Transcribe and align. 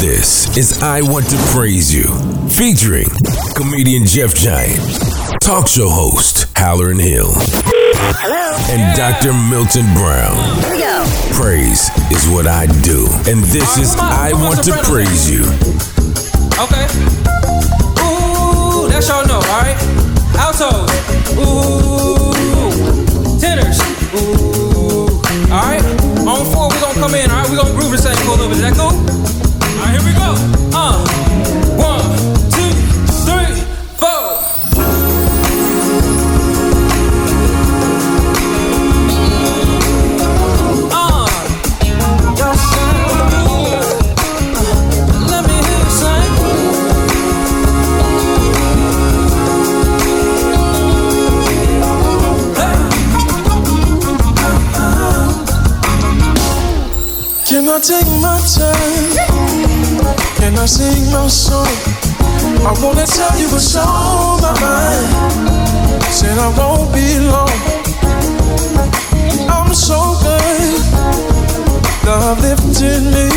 This 0.00 0.56
is 0.56 0.80
I 0.80 1.02
Want 1.02 1.28
to 1.30 1.36
Praise 1.52 1.92
You, 1.92 2.04
featuring 2.48 3.08
comedian 3.56 4.06
Jeff 4.06 4.32
Giant, 4.34 4.78
talk 5.42 5.66
show 5.66 5.88
host 5.88 6.46
Hallerin 6.54 7.00
Hill, 7.02 7.32
Hello. 8.22 8.54
and 8.70 8.96
Dr. 8.96 9.34
Milton 9.50 9.86
Brown. 9.98 10.38
Here 10.62 10.70
we 10.70 10.78
go. 10.78 11.04
Praise 11.34 11.90
is 12.14 12.28
what 12.30 12.46
I 12.46 12.66
do, 12.86 13.08
and 13.26 13.42
this 13.50 13.76
is 13.76 13.96
I 13.98 14.32
Want 14.34 14.62
to 14.64 14.72
Praise 14.86 15.28
You. 15.28 15.42
Okay. 16.62 16.86
Ooh, 17.98 18.86
that's 18.88 19.08
y'all 19.08 19.26
know, 19.26 19.42
alright? 19.50 19.76
Altos. 20.38 20.86
Ooh. 21.42 22.30
Tenors. 23.40 23.82
Ooh. 24.14 25.10
Alright? 25.50 25.82
On 26.22 26.46
four, 26.54 26.68
we 26.70 26.78
gonna 26.78 26.94
come 27.00 27.14
in, 27.14 27.30
alright? 27.30 27.50
We 27.50 27.56
gonna 27.56 27.74
groove 27.74 27.90
the 27.90 27.98
same 27.98 28.14
for 28.22 28.28
a 28.28 28.46
little 28.46 28.48
bit. 28.48 28.58
Is 28.58 28.62
that 28.62 28.74
cool? 28.78 29.17
I 57.70 57.80
take 57.80 58.08
my 58.22 58.40
time? 58.48 59.12
Can 60.36 60.58
I 60.58 60.64
sing 60.64 61.12
my 61.12 61.28
song? 61.28 61.66
I 62.64 62.72
wanna 62.80 63.04
tell 63.04 63.38
you 63.38 63.48
what's 63.52 63.76
on 63.76 64.40
my 64.40 64.52
mind. 64.60 66.02
Said 66.10 66.38
I 66.38 66.48
won't 66.56 66.92
be 66.94 67.18
long. 67.20 67.60
I'm 69.52 69.74
so 69.74 70.16
good. 70.24 70.80
Love 72.06 72.40
lifted 72.40 73.02
me. 73.12 73.28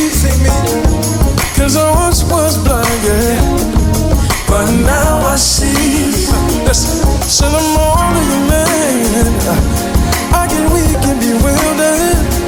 Cause 1.57 1.75
I 1.75 1.91
once 1.91 2.23
was 2.23 2.57
blind, 2.63 3.03
yeah. 3.03 3.35
But 4.47 4.71
now 4.85 5.27
I 5.27 5.35
see. 5.35 6.15
Listen, 6.63 7.05
said 7.27 7.51
I'm 7.53 7.75
of 7.75 8.49
man. 8.49 9.27
I 10.33 10.47
get 10.47 10.71
weak 10.71 11.03
and 11.03 11.19
bewildered 11.19 12.40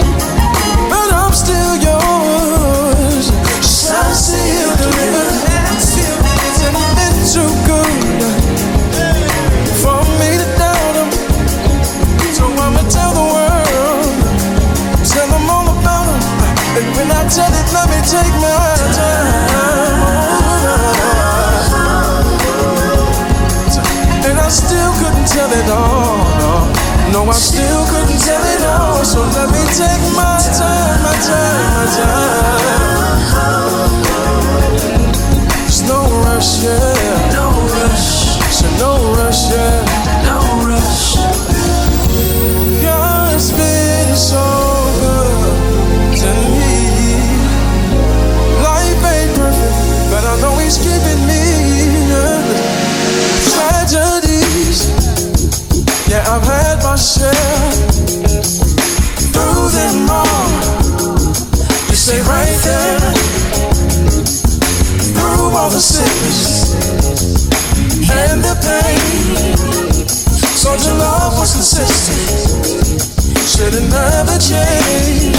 Tell 17.34 17.50
it, 17.50 17.74
let 17.74 17.90
me 17.90 17.98
take 18.06 18.36
my 18.38 18.78
time. 18.94 19.98
And 24.24 24.38
I 24.38 24.50
still 24.50 24.94
couldn't 25.02 25.28
tell 25.28 25.52
it 25.52 25.68
all. 25.72 26.14
No. 26.38 26.72
No, 27.12 27.26
I 27.28 27.34
still 27.34 27.86
couldn't 27.88 28.20
tell 28.22 28.44
it 28.54 28.64
all. 28.66 29.04
So 29.04 29.22
let 29.34 29.50
me 29.50 29.66
take 29.74 30.04
my 30.14 30.38
time, 30.54 31.02
my 31.02 31.16
time, 31.26 31.74
my 31.74 31.88
time. 31.98 32.94
There's 35.58 35.82
no 35.90 36.06
rush, 36.22 36.62
yeah. 36.62 37.34
No 37.34 37.50
rush. 37.82 38.38
So 38.54 38.68
no 38.78 38.92
rush, 39.16 39.50
yeah. 39.50 39.83
Through 59.34 59.70
them 59.70 60.10
all. 60.10 60.50
You 61.90 61.96
stay 61.96 62.22
right 62.22 62.58
there 62.64 63.14
through 65.14 65.56
all 65.56 65.70
the 65.70 65.80
sickness 65.80 66.74
and 68.10 68.44
the 68.44 68.56
pain. 68.62 69.64
Love 70.98 71.38
was 71.38 71.54
consistent, 71.54 72.18
changed. 74.40 75.38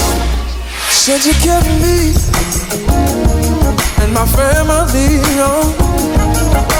Said 0.91 1.25
you 1.25 1.35
kept 1.43 1.67
me 1.83 2.15
and 4.03 4.13
my 4.13 4.27
family 4.27 5.41
on. 5.41 5.84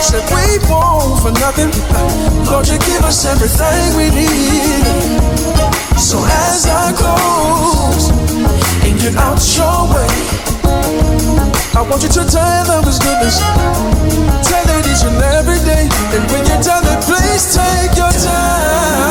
Said 0.01 0.25
we 0.31 0.59
won't 0.69 1.21
for 1.23 1.33
nothing. 1.41 1.71
Lord, 2.51 2.69
you 2.69 2.79
give 2.79 3.03
us 3.05 3.25
everything 3.25 3.97
we 3.97 4.11
need. 4.11 4.85
So 5.97 6.19
as 6.23 6.67
I 6.67 6.93
close 6.93 8.11
and 8.85 8.95
get 9.01 9.17
out 9.17 9.41
your 9.57 9.89
way, 9.95 10.13
I 11.75 11.83
want 11.89 12.03
you 12.03 12.09
to 12.09 12.25
tell 12.25 12.65
them 12.65 12.85
His 12.85 12.99
goodness. 12.99 13.41
Tell 14.47 14.67
it 14.79 14.87
each 14.87 15.03
and 15.03 15.19
every 15.39 15.59
day. 15.67 15.89
And 16.15 16.23
when 16.31 16.47
you're 16.47 16.63
done, 16.63 16.85
it, 16.87 17.01
please 17.03 17.55
take 17.55 17.97
your 17.99 18.13
time. 18.13 19.05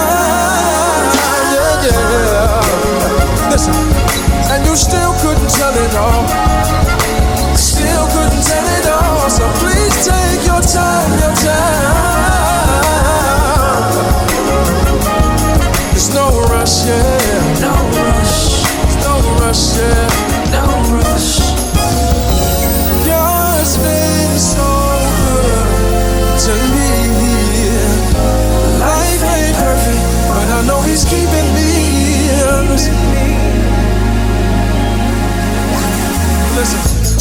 Yeah, 1.52 1.88
yeah. 1.90 3.52
Listen, 3.52 3.76
and 4.54 4.66
you 4.66 4.76
still 4.76 5.12
couldn't 5.20 5.50
tell 5.52 5.76
it 5.76 5.94
all. 6.00 6.24
Still 7.58 8.08
couldn't 8.16 8.44
tell 8.48 8.68
it 8.80 8.88
all. 8.88 9.30
So 9.30 9.44
please 9.60 9.96
take 10.08 10.33
time, 10.68 11.12
your 11.20 11.34
time. 11.36 12.24
There's 15.92 16.14
no 16.14 16.42
rush, 16.50 16.86
yeah. 16.86 17.60
No 17.62 17.74
rush. 17.98 18.64
No 19.04 19.14
rush, 19.40 19.78
yeah. 19.78 20.43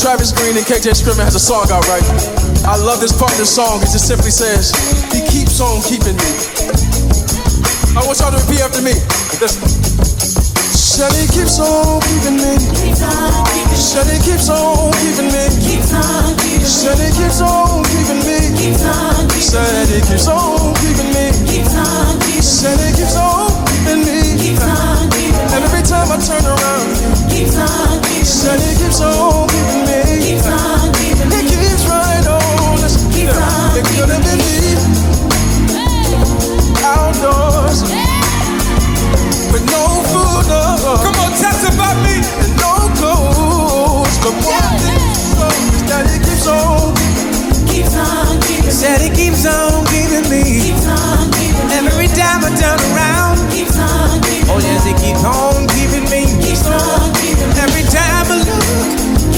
Travis 0.02 0.34
Greene 0.34 0.58
and 0.58 0.66
KJ 0.66 0.98
Scriven 0.98 1.22
has 1.22 1.38
a 1.38 1.38
song 1.38 1.62
out 1.70 1.86
right. 1.86 2.02
I 2.66 2.74
love 2.74 2.98
this 2.98 3.14
part 3.14 3.30
of 3.30 3.38
the 3.38 3.46
song. 3.46 3.78
It 3.86 3.94
just 3.94 4.10
simply 4.10 4.34
says, 4.34 4.74
He 5.14 5.22
keeps 5.30 5.62
on 5.62 5.78
keeping 5.86 6.18
me. 6.18 6.30
I 7.94 8.02
want 8.02 8.18
y'all 8.18 8.34
to 8.34 8.42
repeat 8.42 8.66
after 8.66 8.82
me. 8.82 8.98
Listen. 9.38 9.62
He 11.06 11.30
keeps 11.30 11.62
on 11.62 12.02
keeping 12.02 12.34
me. 12.34 12.50
He 12.50 12.90
keeps 12.90 13.14
on 14.50 14.90
keeping 14.98 15.30
me. 15.30 15.46
He 15.62 15.70
keeps 15.70 17.38
on 17.38 17.86
keeping 17.86 18.26
me. 18.26 18.42
He 18.58 18.74
keeps 18.82 20.26
on 20.26 20.74
keeping 20.82 21.14
me. 21.14 21.30
He 21.46 21.62
keeps 22.90 23.14
on 23.14 23.54
keeping 23.70 24.02
me. 24.02 24.18
And 25.46 25.62
every 25.62 25.86
time 25.86 26.10
I 26.10 26.18
turn 26.18 26.42
around, 26.42 26.90
he 27.30 27.46
keeps 27.46 28.98
on 28.98 29.46
keeping 29.46 29.86
me. 29.86 29.91
It 33.82 33.94
could 33.98 34.10
have 34.10 34.24
been 34.24 34.38
me 34.38 34.62
outdoors 36.84 37.82
with 39.52 39.64
no 39.70 39.84
food, 40.10 40.44
no. 40.48 40.98
Come 41.02 41.16
on, 41.22 41.30
testify 41.38 41.94
me. 42.02 42.16
and 42.42 42.52
no 42.58 42.72
clothes. 42.98 44.16
But 44.22 44.34
one 44.44 44.78
thing 44.82 45.74
is 45.74 45.82
that 45.90 46.04
he 46.10 46.18
keeps 46.18 46.46
on. 46.46 46.94
Said 48.70 49.00
he 49.00 49.10
keeps 49.10 49.46
on 49.46 49.86
keeping 49.86 50.26
me. 50.30 50.74
Every 51.70 52.08
time 52.08 52.42
I 52.42 52.50
turn 52.58 52.80
around. 52.90 53.38
Keeps 53.52 53.78
on 53.78 54.20
giving 54.22 54.50
Oh 54.50 54.58
yes, 54.58 54.84
he 54.84 54.94
keeps 54.94 55.22
on 55.22 55.68
keeping 55.68 56.06
me. 56.10 56.22
Every 57.62 57.84
time 57.86 58.26
I 58.26 58.42
look. 58.42 59.21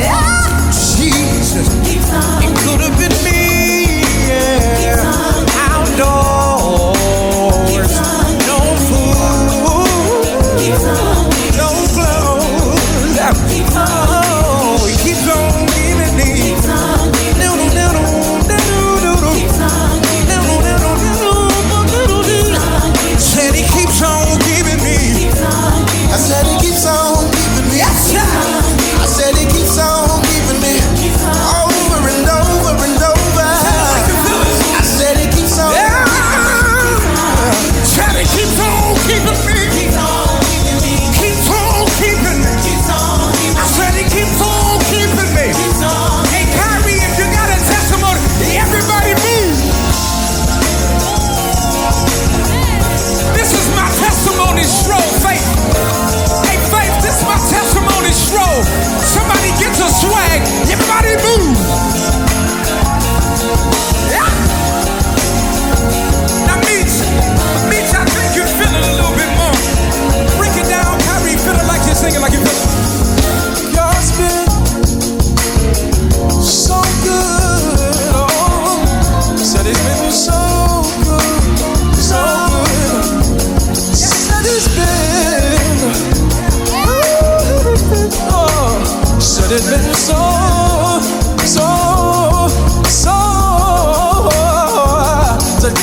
Yeah. 0.00 0.29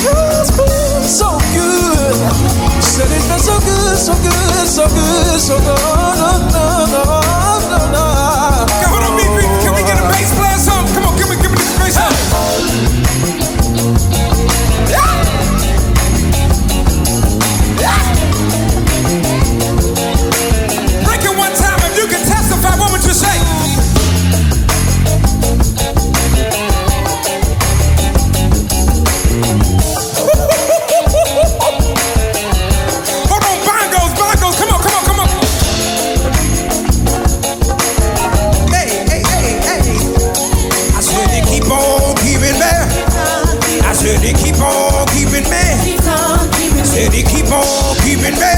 It's 0.00 0.50
been 0.56 1.02
so 1.02 1.38
good. 1.54 2.14
Said 2.82 3.10
it's 3.10 3.26
been 3.26 3.38
so 3.38 3.58
good, 3.58 3.96
so 3.98 4.14
good, 4.22 4.66
so 4.66 4.86
good, 4.86 5.40
so 5.40 5.58
good. 5.58 6.37
Said 44.08 44.24
he 44.24 44.32
keep 44.32 44.56
on 44.56 45.06
keeping 45.08 45.44
me. 45.50 45.64
Keeps 45.84 46.08
on 46.08 46.48
keeping 46.52 46.78
me. 46.78 46.82
Said 46.82 47.12
he 47.12 47.22
keep 47.22 47.52
on 47.52 47.94
keeping 48.00 48.32
me. 48.40 48.56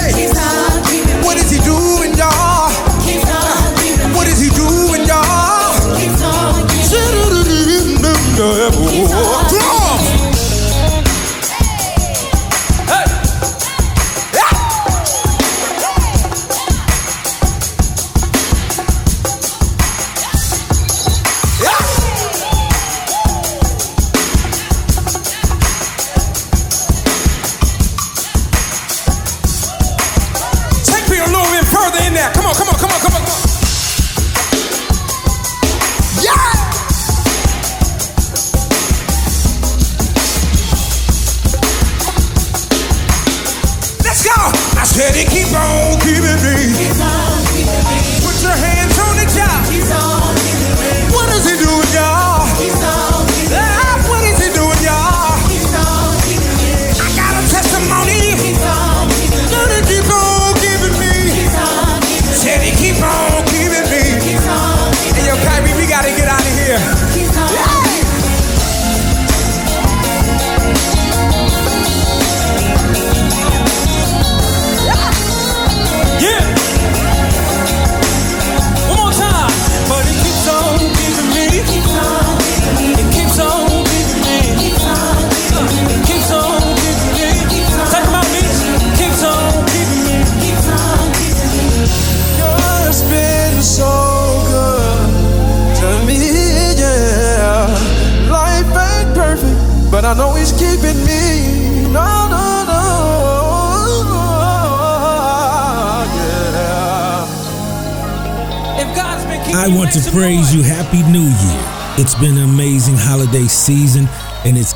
What 1.26 1.38
is 1.38 1.50
he 1.50 1.58
doing, 1.66 2.14
y'all? 2.14 2.70
Keeps 3.02 3.26
on 3.26 3.74
keeping 3.82 4.10
me. 4.10 4.14
What 4.14 4.28
is 4.28 4.38
he 4.38 4.48
doing, 4.50 5.08
y'all? 5.08 5.74
Keeps 5.98 6.22
on 6.22 6.68
keeping 6.68 8.00
me. 8.00 9.59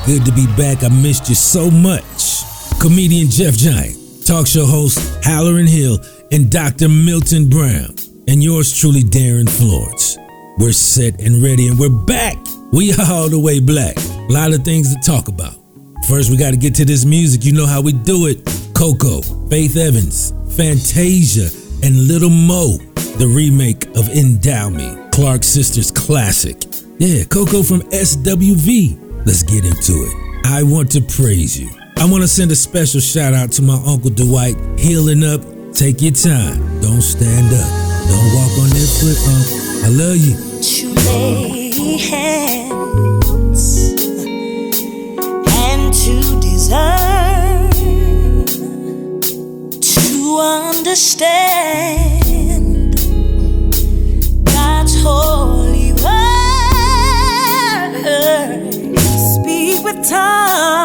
Good 0.05 0.23
to 0.25 0.31
be 0.33 0.45
back. 0.55 0.83
I 0.83 0.89
missed 0.89 1.29
you 1.29 1.35
so 1.35 1.71
much. 1.71 2.43
Comedian 2.79 3.27
Jeff 3.27 3.55
Giant, 3.55 3.97
talk 4.27 4.45
show 4.45 4.65
host 4.65 4.99
Hallerin 5.23 5.67
Hill, 5.67 5.97
and 6.31 6.51
Dr. 6.51 6.87
Milton 6.89 7.49
Brown, 7.49 7.95
and 8.27 8.43
yours 8.43 8.77
truly, 8.77 9.01
Darin 9.01 9.47
Florence. 9.47 10.15
We're 10.59 10.73
set 10.73 11.19
and 11.19 11.41
ready, 11.41 11.67
and 11.67 11.79
we're 11.79 11.89
back. 11.89 12.37
We 12.71 12.93
are 12.93 13.11
all 13.11 13.29
the 13.29 13.39
way 13.39 13.59
black. 13.59 13.97
A 13.97 14.31
lot 14.31 14.53
of 14.53 14.63
things 14.63 14.93
to 14.93 15.01
talk 15.01 15.27
about. 15.27 15.55
First, 16.07 16.29
we 16.29 16.37
got 16.37 16.51
to 16.51 16.57
get 16.57 16.75
to 16.75 16.85
this 16.85 17.03
music. 17.03 17.43
You 17.43 17.53
know 17.53 17.65
how 17.65 17.81
we 17.81 17.91
do 17.91 18.27
it. 18.27 18.45
Coko, 18.75 19.23
Faith 19.49 19.75
Evans, 19.75 20.33
Fantasia, 20.55 21.49
and 21.83 22.07
Little 22.07 22.29
Mo, 22.29 22.77
the 23.17 23.27
remake 23.27 23.85
of 23.97 24.07
Endow 24.09 24.69
Me, 24.69 25.09
Clark 25.11 25.43
Sisters 25.43 25.89
classic. 25.89 26.63
Yeah, 26.99 27.23
Coko 27.23 27.67
from 27.67 27.81
SWV, 27.89 29.04
Let's 29.25 29.41
get 29.41 29.65
into 29.65 29.93
it. 29.93 30.13
I 30.45 30.61
want 30.61 30.91
to 30.91 31.01
praise 31.01 31.59
you. 31.59 31.69
I 31.97 32.05
want 32.05 32.21
to 32.21 32.27
send 32.27 32.51
a 32.51 32.55
special 32.55 32.99
shout 33.01 33.33
out 33.33 33.51
to 33.53 33.63
my 33.63 33.81
Uncle 33.87 34.11
Dwight. 34.11 34.55
Healing 34.77 35.23
up, 35.23 35.41
take 35.73 36.01
your 36.01 36.11
time. 36.11 36.59
Don't 36.79 37.01
stand 37.01 37.51
up. 37.51 37.67
Don't 38.07 38.33
walk 38.35 38.51
on 38.59 38.69
that 38.69 38.87
foot, 39.01 39.17
Uncle. 39.27 39.57
I 39.83 39.89
love 39.89 40.17
you. 40.17 40.35
To 40.61 40.93
lay 41.09 41.97
hands 41.97 43.63
and 45.57 45.93
to 45.93 46.39
desire 46.39 47.71
to 49.81 50.37
understand 50.39 51.65
God's 54.45 54.95
holy 55.01 55.34
Speak 60.05 60.84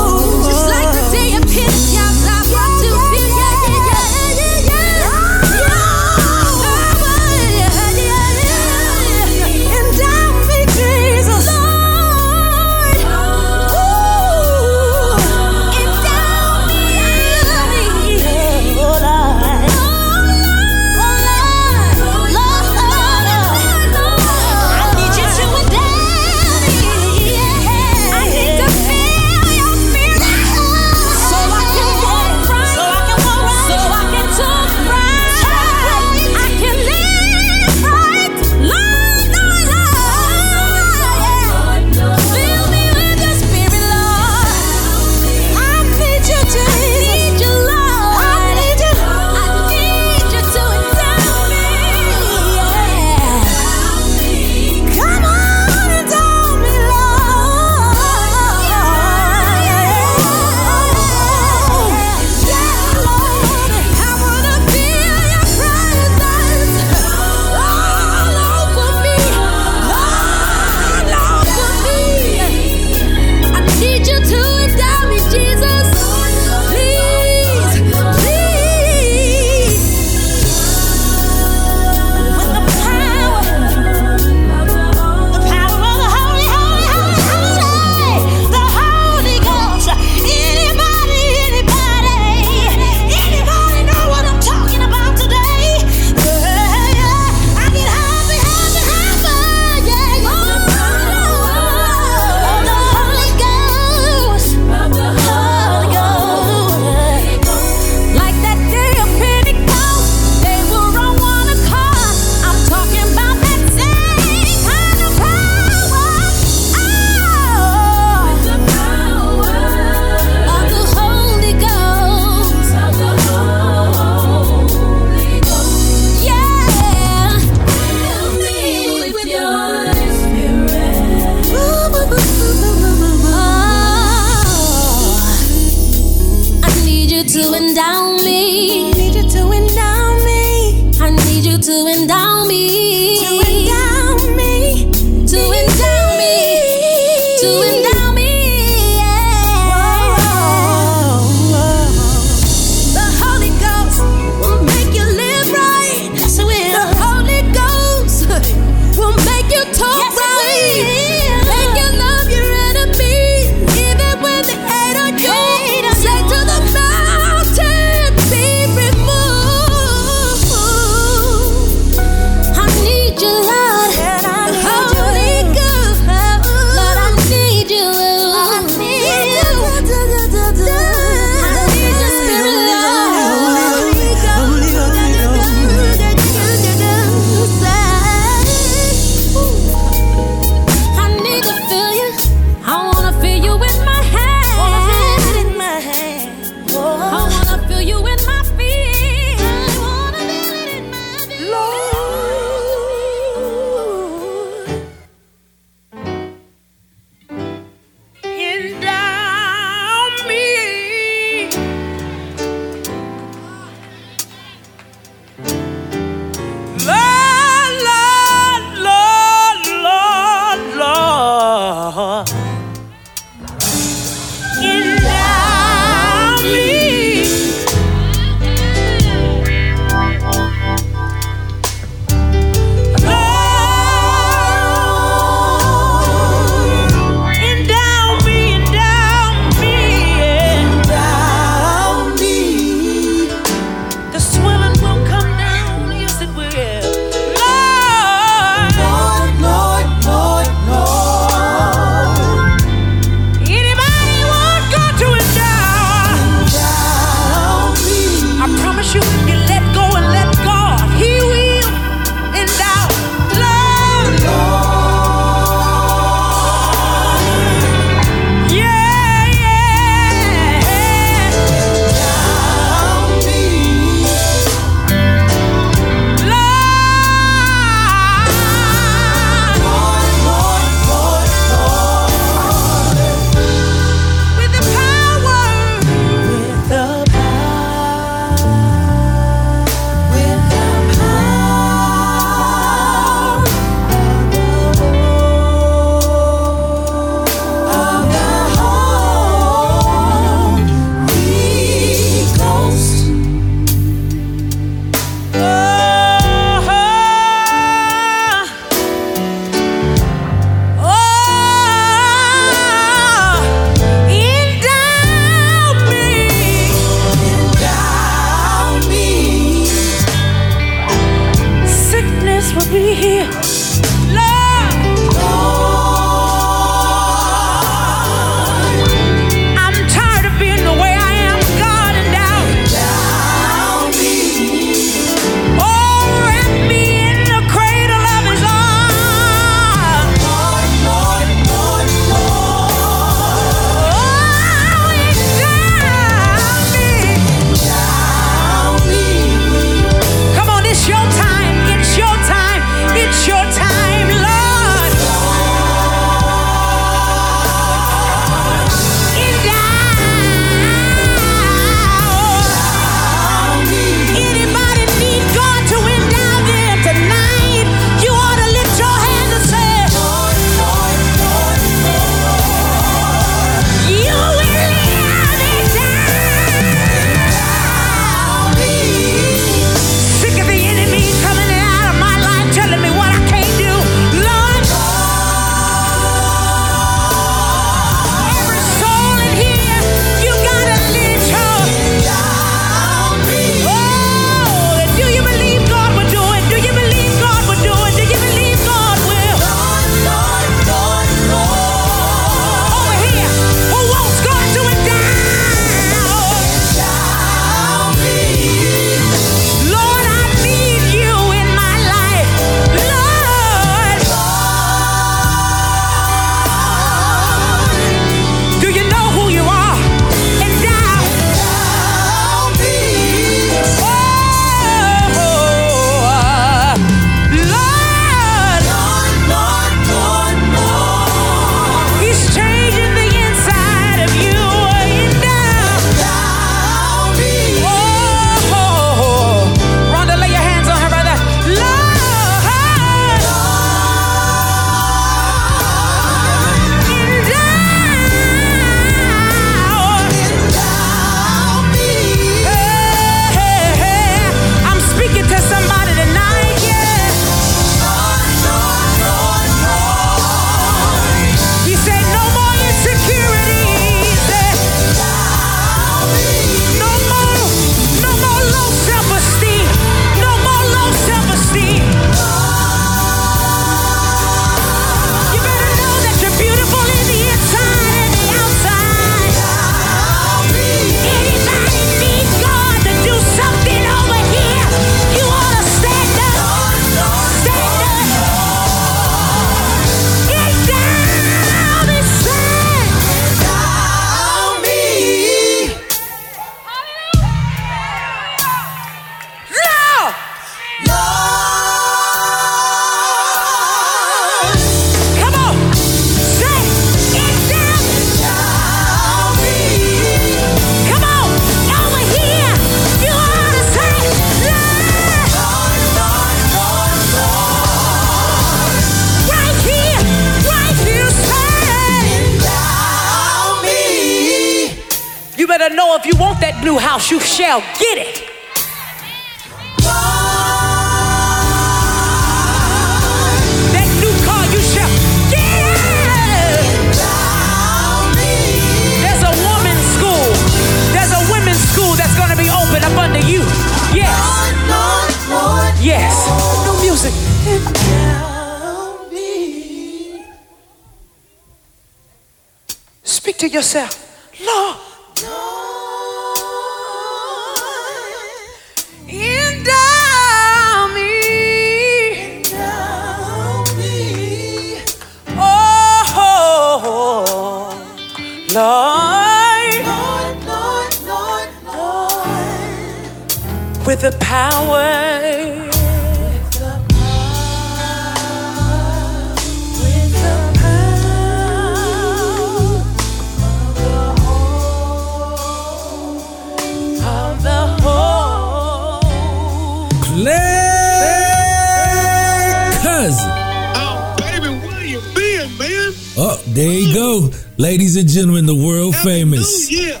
there 596.56 596.72
you 596.72 596.94
go. 596.94 597.30
Ladies 597.58 597.96
and 597.96 598.08
gentlemen, 598.08 598.46
the 598.46 598.54
world 598.54 598.96
famous 598.96 599.70
Yeah. 599.70 600.00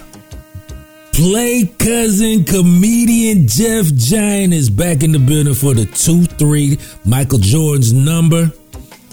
play 1.12 1.64
cousin 1.78 2.44
comedian 2.44 3.46
Jeff 3.46 3.86
Giant 3.94 4.52
is 4.52 4.70
back 4.70 5.02
in 5.02 5.12
the 5.12 5.18
building 5.18 5.54
for 5.54 5.74
the 5.74 5.84
2 5.86 6.24
3 6.24 6.78
Michael 7.04 7.38
Jordan's 7.38 7.92
number. 7.92 8.50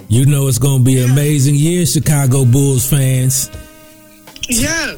You 0.07 0.25
know 0.25 0.47
it's 0.47 0.57
going 0.59 0.79
to 0.79 0.83
be 0.83 1.01
an 1.01 1.11
amazing 1.11 1.55
year, 1.55 1.85
Chicago 1.85 2.45
Bulls 2.45 2.87
fans. 2.87 3.49
Yeah. 4.49 4.95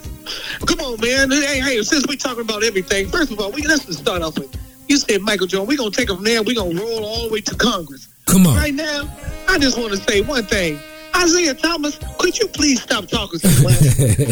Come 0.65 0.79
on, 0.81 0.99
man. 0.99 1.31
Hey, 1.31 1.59
hey, 1.61 1.81
since 1.83 2.05
we 2.07 2.17
talking 2.17 2.41
about 2.41 2.63
everything, 2.63 3.09
first 3.09 3.31
of 3.31 3.39
all, 3.39 3.51
we 3.51 3.61
let's 3.63 3.85
just 3.85 3.99
start 3.99 4.21
off 4.21 4.37
with 4.37 4.55
you 4.87 4.97
said 4.97 5.21
Michael 5.21 5.47
Jordan. 5.47 5.67
We're 5.67 5.77
gonna 5.77 5.91
take 5.91 6.09
it 6.09 6.15
from 6.15 6.23
there, 6.23 6.43
we're 6.43 6.55
gonna 6.55 6.79
roll 6.79 7.03
all 7.05 7.27
the 7.27 7.33
way 7.33 7.41
to 7.41 7.55
Congress. 7.55 8.07
Come 8.25 8.45
on. 8.47 8.55
Right 8.55 8.73
now, 8.73 9.09
I 9.47 9.57
just 9.57 9.77
wanna 9.79 9.97
say 9.97 10.21
one 10.21 10.45
thing. 10.45 10.79
Isiah 11.23 11.53
Thomas, 11.55 11.97
could 12.17 12.37
you 12.37 12.47
please 12.47 12.81
stop 12.81 13.07
talking 13.07 13.39
so 13.39 13.63
much? 13.63 13.73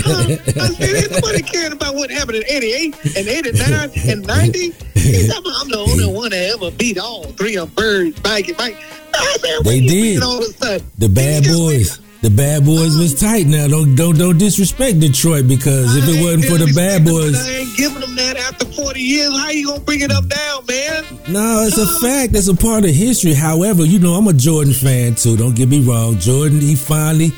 huh? 0.06 0.65
Isiah, 0.65 1.10
nobody 1.12 1.41
caring 1.41 1.74
about 1.74 1.96
what 1.96 2.10
happened 2.12 2.38
in 2.38 2.43
88 2.48 3.17
and 3.17 3.28
89 3.28 3.91
and 4.10 4.26
90. 4.28 4.72
He's 4.93 5.34
talking 5.34 5.52
I'm 5.56 5.69
the 5.69 5.78
only 5.78 6.06
one 6.06 6.30
that 6.32 6.52
ever 6.56 6.72
beat 6.72 6.98
all 6.98 7.24
three 7.34 7.58
of 7.58 7.74
Bird, 7.76 8.22
Mike, 8.24 8.50
and 8.50 8.58
Mike. 8.58 8.78
Isiah, 9.15 9.60
They 9.63 9.80
did. 9.82 10.24
All 10.24 10.38
of 10.38 10.43
a 10.43 10.54
sudden, 10.54 10.88
The 10.98 11.10
bad 11.10 11.43
boys. 11.46 12.00
The 12.24 12.30
bad 12.30 12.64
boys 12.64 12.96
was 12.96 13.22
oh. 13.22 13.28
tight 13.28 13.48
now. 13.48 13.68
Don't 13.68 13.96
don't 13.96 14.18
don't 14.18 14.38
disrespect 14.38 15.02
Detroit 15.02 15.46
because 15.46 15.94
if 15.98 16.08
it 16.08 16.24
wasn't 16.24 16.46
for 16.46 16.58
the 16.58 16.72
bad 16.74 17.04
boys, 17.04 17.36
I 17.36 17.52
ain't 17.52 17.76
giving 17.76 18.00
them 18.00 18.16
that 18.16 18.38
after 18.38 18.66
40 18.66 18.98
years. 18.98 19.38
How 19.38 19.50
you 19.50 19.68
gonna 19.68 19.82
bring 19.82 20.00
it 20.00 20.10
up 20.10 20.26
down, 20.30 20.66
man? 20.66 21.04
No, 21.28 21.66
it's 21.68 21.78
a 21.78 21.82
uh-huh. 21.82 22.00
fact. 22.00 22.34
It's 22.34 22.48
a 22.48 22.56
part 22.56 22.86
of 22.86 22.92
history. 22.92 23.34
However, 23.34 23.84
you 23.84 24.00
know, 24.00 24.14
I'm 24.14 24.28
a 24.28 24.34
Jordan 24.34 24.74
fan 24.74 25.16
too. 25.16 25.36
Don't 25.36 25.54
get 25.54 25.68
me 25.68 25.84
wrong. 25.84 26.18
Jordan, 26.18 26.62
he 26.62 26.76
finally, 26.76 27.34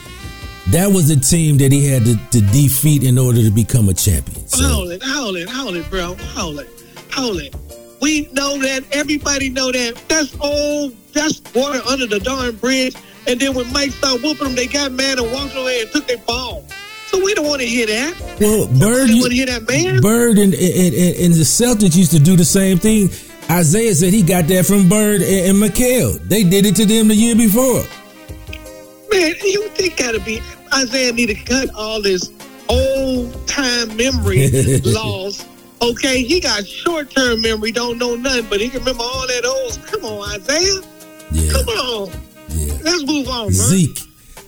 that 0.70 0.92
was 0.92 1.08
the 1.08 1.16
team 1.16 1.58
that 1.58 1.72
he 1.72 1.88
had 1.88 2.06
to, 2.06 2.16
to 2.30 2.42
defeat 2.54 3.02
in 3.02 3.18
order 3.18 3.42
to 3.42 3.50
become 3.50 3.90
a 3.90 3.94
champion. 3.96 4.48
So, 4.48 4.68
Hold 4.68 4.92
it, 4.92 5.02
hold 5.02 5.36
it, 5.36 5.50
hold 5.50 5.76
it, 5.78 5.90
bro. 5.90 6.14
Hold 6.38 6.60
it, 6.60 6.70
hold 7.12 7.40
it. 7.40 7.56
We 8.02 8.30
know 8.34 8.60
that. 8.60 8.84
Everybody 8.92 9.50
know 9.50 9.72
that. 9.72 9.96
That's 10.08 10.38
old. 10.40 10.96
That's 11.14 11.42
water 11.56 11.82
under 11.90 12.06
the 12.06 12.20
darn 12.20 12.56
bridge. 12.58 12.96
And 13.28 13.40
then 13.40 13.54
when 13.56 13.72
Mike 13.74 13.92
started 13.92 14.22
whooping 14.24 14.44
them, 14.46 14.56
they 14.56 14.68
got 14.68 14.92
mad 14.92 15.18
and 15.20 15.32
walked 15.32 15.56
away 15.56 15.82
and 15.82 15.92
took 15.92 16.08
their 16.08 16.18
ball. 16.20 16.64
So 17.08 17.24
we 17.24 17.34
don't 17.34 17.48
want 17.48 17.62
to 17.62 17.68
hear 17.68 17.86
that. 17.88 18.38
well, 18.40 18.68
Bird, 18.68 19.10
you- 19.10 19.22
want 19.22 19.32
to 19.32 19.36
hear 19.38 19.46
that, 19.48 19.68
man. 19.68 20.02
Bird 20.02 20.38
and, 20.38 20.54
and, 20.54 20.94
and, 20.94 21.16
and 21.18 21.34
the 21.34 21.44
Celtics 21.46 21.96
used 21.96 22.12
to 22.12 22.20
do 22.20 22.36
the 22.36 22.46
same 22.46 22.78
thing. 22.78 23.10
Isiah 23.50 23.94
said 23.94 24.12
he 24.14 24.24
got 24.24 24.48
that 24.48 24.66
from 24.66 24.90
Bird 24.90 25.22
and, 25.22 25.50
and 25.50 25.58
McHale. 25.62 26.18
They 26.28 26.44
did 26.44 26.66
it 26.66 26.76
to 26.78 26.86
them 26.86 27.08
the 27.10 27.16
year 27.16 27.36
before. 27.36 27.84
Man, 29.12 29.34
you 29.44 29.70
think 29.70 29.98
gotta 29.98 30.20
be 30.20 30.42
Isiah 30.76 31.14
need 31.14 31.28
to 31.28 31.36
cut 31.36 31.70
all 31.76 32.02
this 32.02 32.32
old 32.68 33.48
time 33.48 33.96
memory 33.96 34.50
loss. 34.84 35.46
Okay, 35.82 36.24
he 36.24 36.40
got 36.40 36.66
short 36.66 37.12
term 37.12 37.42
memory, 37.42 37.72
don't 37.72 37.98
know 38.00 38.16
nothing, 38.16 38.48
but 38.50 38.60
he 38.60 38.70
can 38.70 38.80
remember 38.80 39.04
all 39.04 39.28
that 39.28 39.46
old. 39.46 39.80
Come 39.88 40.06
on, 40.06 40.42
Isiah. 40.42 40.82
Yeah, 41.32 41.52
Come 41.52 41.68
on. 41.70 42.12
Yeah. 42.56 42.78
Let's 42.84 43.06
move 43.06 43.28
on, 43.28 43.46
bro. 43.46 43.52
Zeke. 43.52 44.00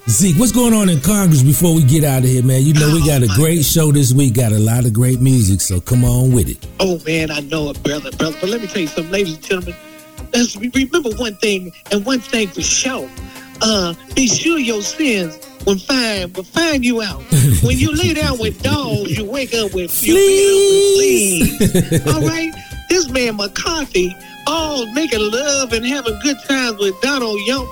Zeke, 0.09 0.37
what's 0.37 0.53
going 0.53 0.73
on 0.73 0.87
in 0.89 1.01
Congress 1.01 1.43
before 1.43 1.75
we 1.75 1.83
get 1.83 2.05
out 2.05 2.19
of 2.19 2.29
here, 2.29 2.41
man? 2.41 2.61
You 2.61 2.73
know 2.73 2.93
we 2.93 3.05
got 3.05 3.23
a 3.23 3.27
great 3.35 3.65
show 3.65 3.91
this 3.91 4.13
week, 4.13 4.35
got 4.35 4.53
a 4.53 4.59
lot 4.59 4.85
of 4.85 4.93
great 4.93 5.19
music, 5.19 5.59
so 5.59 5.81
come 5.81 6.05
on 6.05 6.31
with 6.31 6.47
it. 6.47 6.65
Oh 6.79 7.01
man, 7.05 7.29
I 7.29 7.41
know 7.41 7.69
it, 7.71 7.83
brother, 7.83 8.11
brother. 8.11 8.37
But 8.39 8.49
let 8.49 8.61
me 8.61 8.67
tell 8.67 8.81
you 8.81 8.87
something, 8.87 9.11
ladies 9.11 9.35
and 9.35 9.43
gentlemen. 9.43 9.75
Let's 10.33 10.55
remember 10.55 11.09
one 11.17 11.35
thing, 11.37 11.73
and 11.91 12.05
one 12.05 12.19
thing 12.19 12.47
for 12.47 12.61
sure. 12.61 13.09
Uh, 13.61 13.93
be 14.15 14.27
sure 14.27 14.59
your 14.59 14.81
sins 14.81 15.37
will 15.65 15.77
find 15.79 16.35
will 16.35 16.43
find 16.43 16.85
you 16.85 17.01
out. 17.01 17.21
When 17.63 17.77
you 17.77 17.91
lay 17.91 18.13
down 18.13 18.37
with 18.39 18.61
dogs, 18.61 19.17
you 19.17 19.25
wake 19.25 19.53
up 19.53 19.73
with 19.73 20.03
you 20.03 20.15
wake 20.15 20.45
up 20.45 21.81
with 21.81 21.99
fleas. 21.99 22.15
All 22.15 22.21
right, 22.21 22.53
this 22.89 23.09
man 23.09 23.35
McCarthy, 23.35 24.15
all 24.45 24.85
making 24.93 25.19
love 25.19 25.73
and 25.73 25.85
having 25.85 26.17
good 26.21 26.37
times 26.47 26.77
with 26.77 26.99
Donald 27.01 27.39
Young, 27.45 27.67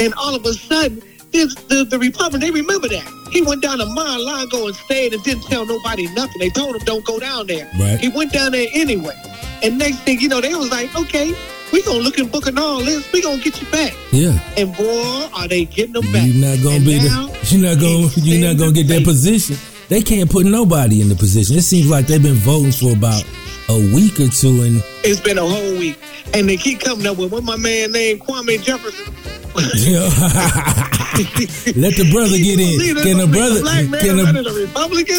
and 0.00 0.14
all 0.14 0.34
of 0.34 0.44
a 0.44 0.52
sudden, 0.54 1.02
this, 1.30 1.54
the 1.54 1.84
the 1.84 1.98
Republican 1.98 2.40
they 2.40 2.50
remember 2.50 2.88
that 2.88 3.06
he 3.30 3.40
went 3.42 3.62
down 3.62 3.78
to 3.78 3.86
Mar-a-Lago 3.86 4.66
and 4.66 4.76
stayed 4.76 5.14
and 5.14 5.22
didn't 5.22 5.44
tell 5.44 5.64
nobody 5.64 6.06
nothing. 6.14 6.38
They 6.38 6.50
told 6.50 6.76
him 6.76 6.82
don't 6.84 7.04
go 7.04 7.18
down 7.18 7.46
there. 7.46 7.70
Right. 7.80 7.98
He 7.98 8.08
went 8.08 8.32
down 8.32 8.52
there 8.52 8.68
anyway, 8.72 9.16
and 9.62 9.78
next 9.78 10.00
thing 10.00 10.20
you 10.20 10.28
know, 10.28 10.40
they 10.40 10.54
was 10.54 10.70
like, 10.70 10.94
okay, 10.94 11.32
we 11.72 11.82
gonna 11.82 12.00
look 12.00 12.18
and 12.18 12.30
book 12.30 12.46
and 12.46 12.58
all 12.58 12.80
this. 12.84 13.10
We 13.12 13.22
gonna 13.22 13.42
get 13.42 13.60
you 13.60 13.66
back. 13.68 13.94
Yeah. 14.12 14.38
And 14.56 14.76
boy, 14.76 15.28
are 15.34 15.48
they 15.48 15.64
getting 15.64 15.94
them 15.94 16.12
back? 16.12 16.26
You're 16.26 16.48
not 16.50 16.62
gonna 16.62 16.76
And 16.76 16.84
be 16.84 16.98
the, 16.98 17.38
you're 17.44 17.62
not 17.62 17.80
gonna 17.80 18.08
you're 18.16 18.48
not 18.48 18.58
gonna 18.58 18.72
get 18.72 18.88
that 18.88 19.04
position. 19.04 19.56
They 19.92 20.00
can't 20.00 20.30
put 20.30 20.46
nobody 20.46 21.02
in 21.02 21.10
the 21.10 21.14
position. 21.14 21.54
It 21.54 21.64
seems 21.68 21.90
like 21.90 22.06
they've 22.06 22.22
been 22.22 22.40
voting 22.40 22.72
for 22.72 22.92
about 22.96 23.22
a 23.68 23.76
week 23.94 24.18
or 24.20 24.28
two 24.28 24.62
and 24.62 24.82
It's 25.04 25.20
been 25.20 25.36
a 25.36 25.44
whole 25.46 25.72
week, 25.76 25.98
and 26.32 26.48
they 26.48 26.56
keep 26.56 26.80
coming 26.80 27.06
up 27.06 27.18
with 27.18 27.30
what 27.30 27.44
my 27.44 27.56
man 27.58 27.92
named 27.92 28.20
Kwame 28.22 28.56
Jefferson. 28.62 29.12
let 31.76 31.92
the 31.92 32.08
brother 32.10 32.38
get 32.40 32.56
in. 32.58 32.96
Can 33.04 33.20
a 33.20 33.26
brother 33.28 33.60
can 34.00 34.16
a 34.18 34.32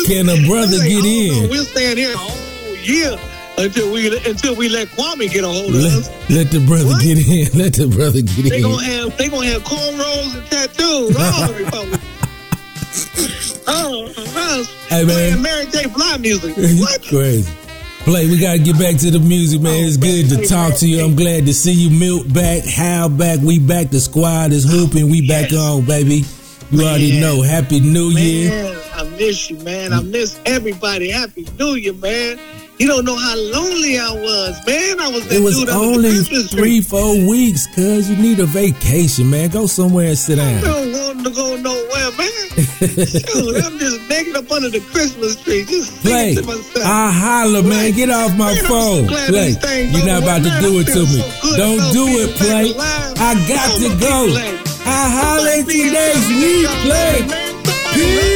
can 0.09 0.25
a 0.27 0.41
brother 0.49 0.77
get 0.81 1.03
"Oh, 1.05 1.43
in?" 1.45 1.49
We'll 1.51 1.65
stand 1.65 1.99
here 1.99 2.15
a 2.15 2.17
whole 2.17 2.75
year 2.77 3.15
until 3.59 3.93
we 3.93 4.07
until 4.25 4.55
we 4.55 4.69
let 4.69 4.87
Kwame 4.87 5.29
get 5.31 5.43
a 5.43 5.47
hold 5.49 5.69
of 5.69 5.75
let, 5.75 5.93
us. 5.93 6.09
let 6.31 6.49
the 6.49 6.65
brother 6.65 6.85
What? 6.85 7.03
get 7.03 7.19
in. 7.21 7.45
Let 7.61 7.73
the 7.75 7.85
brother 7.87 8.21
get 8.21 8.49
They 8.49 8.57
in. 8.57 8.63
gonna 8.63 8.83
have 8.83 9.15
they 9.17 9.29
gonna 9.29 9.45
have 9.53 9.61
cornrows 9.63 10.33
and 10.33 10.45
tattoos. 10.49 11.15
All 11.15 11.47
the 11.47 11.53
Republicans. 11.63 12.12
Oh, 13.67 14.09
Hey, 14.89 15.03
man. 15.05 15.07
playing 15.15 15.41
Mary 15.41 15.65
J. 15.67 15.85
Blige 15.87 16.19
music. 16.19 16.55
What? 16.79 17.01
crazy. 17.03 17.51
Blake, 18.05 18.29
we 18.29 18.37
gotta 18.37 18.59
get 18.59 18.77
back 18.77 18.97
to 18.97 19.11
the 19.11 19.19
music, 19.19 19.61
man. 19.61 19.85
It's 19.85 19.95
good 19.97 20.27
to 20.29 20.45
talk 20.45 20.75
to 20.79 20.87
you. 20.87 21.03
I'm 21.03 21.15
glad 21.15 21.45
to 21.45 21.53
see 21.53 21.71
you. 21.71 21.89
Milk 21.89 22.27
back, 22.33 22.63
Hal 22.65 23.07
back. 23.09 23.39
We 23.39 23.59
back. 23.59 23.91
The 23.91 23.99
squad 24.01 24.51
is 24.51 24.65
hooping. 24.69 25.09
We 25.09 25.25
back 25.25 25.53
on, 25.53 25.85
baby. 25.85 26.25
You 26.69 26.81
already 26.81 27.19
know. 27.21 27.41
Happy 27.41 27.79
New 27.79 28.09
Year. 28.09 28.51
I 28.95 29.03
miss 29.17 29.49
you, 29.49 29.57
man. 29.59 29.93
I 29.93 30.01
miss 30.01 30.37
everybody. 30.45 31.11
Happy 31.11 31.47
New 31.57 31.75
Year, 31.75 31.93
man. 31.93 32.39
You 32.77 32.87
don't 32.87 33.05
know 33.05 33.15
how 33.15 33.35
lonely 33.37 33.97
I 33.97 34.11
was, 34.11 34.67
man. 34.67 34.99
I 34.99 35.07
was 35.07 35.31
It 35.31 35.41
was 35.41 35.59
dude 35.59 35.69
under 35.69 35.81
the 35.83 35.95
only 35.95 36.09
Christmas 36.09 36.51
three, 36.51 36.81
four 36.81 37.13
weeks, 37.29 37.67
cuz 37.73 38.09
you 38.09 38.17
need 38.17 38.39
a 38.39 38.45
vacation, 38.47 39.29
man. 39.29 39.49
Go 39.49 39.65
somewhere 39.67 40.09
and 40.09 40.17
sit 40.17 40.39
I 40.39 40.59
down. 40.59 40.63
don't 40.63 40.91
want 40.91 41.23
to 41.25 41.29
go 41.31 41.55
nowhere, 41.55 42.11
man. 42.17 42.42
Shoot, 42.53 43.65
I'm 43.65 43.79
just 43.79 44.09
naked 44.09 44.35
up 44.35 44.51
under 44.51 44.69
the 44.69 44.79
Christmas 44.91 45.41
tree, 45.41 45.65
just 45.65 46.01
Play. 46.01 46.35
to 46.35 46.43
myself. 46.43 46.85
I 46.85 47.11
holler, 47.11 47.63
man. 47.63 47.93
Get 47.93 48.09
off 48.09 48.31
my 48.37 48.53
Man, 48.53 48.57
I'm 48.57 48.65
so 48.65 48.67
phone. 48.69 49.07
Play. 49.07 49.49
You're 49.89 50.05
not 50.05 50.23
about 50.23 50.43
to 50.43 50.51
do 50.61 50.79
it 50.79 50.87
to 50.93 51.01
me. 51.01 51.21
so 51.21 51.57
Don't 51.57 51.93
do 51.93 52.05
it, 52.21 52.35
Play. 52.37 52.73
I 52.77 53.33
got 53.47 53.69
to 53.81 53.89
go. 53.99 54.29
Play. 54.31 54.59
I 54.85 55.09
holler 55.09 55.49
at 55.49 55.67
you 55.73 55.91
next 55.91 56.27
week, 56.29 56.67
Play. 56.85 57.53
Peace. 57.93 58.32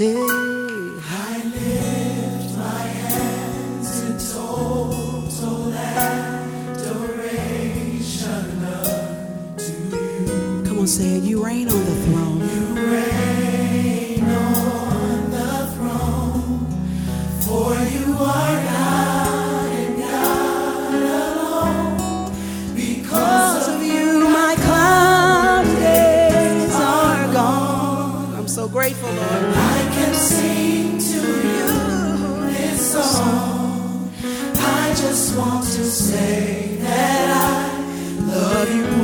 say, 0.00 0.16
I 0.16 1.42
lift 1.44 2.56
my 2.56 2.84
hands 3.04 3.92
in 4.00 4.16
total 4.32 5.74
adoration 5.74 6.96
to 9.58 9.72
you. 9.92 10.64
Come 10.66 10.78
on, 10.78 10.86
say 10.86 11.08
it. 11.18 11.22
You 11.24 11.44
reign 11.44 11.68
on 11.68 11.84
the 11.84 11.96
throne. 12.04 12.40
You 12.40 12.64
reign 12.94 14.24
on 14.24 15.30
the 15.36 15.52
throne, 15.74 16.64
for 17.44 17.68
you 17.94 18.06
are 18.14 18.56
God. 18.70 19.68
Because 22.74 23.68
of 23.68 23.82
you, 23.82 24.28
my 24.30 24.54
cloudy. 24.64 25.68
I'm 28.38 28.48
so 28.48 28.66
grateful, 28.66 29.12
Lord. 29.12 29.69
want 35.40 35.64
to 35.64 35.84
say 35.84 36.76
that 36.76 37.28
I 37.30 38.24
love 38.32 38.74
you. 38.76 38.99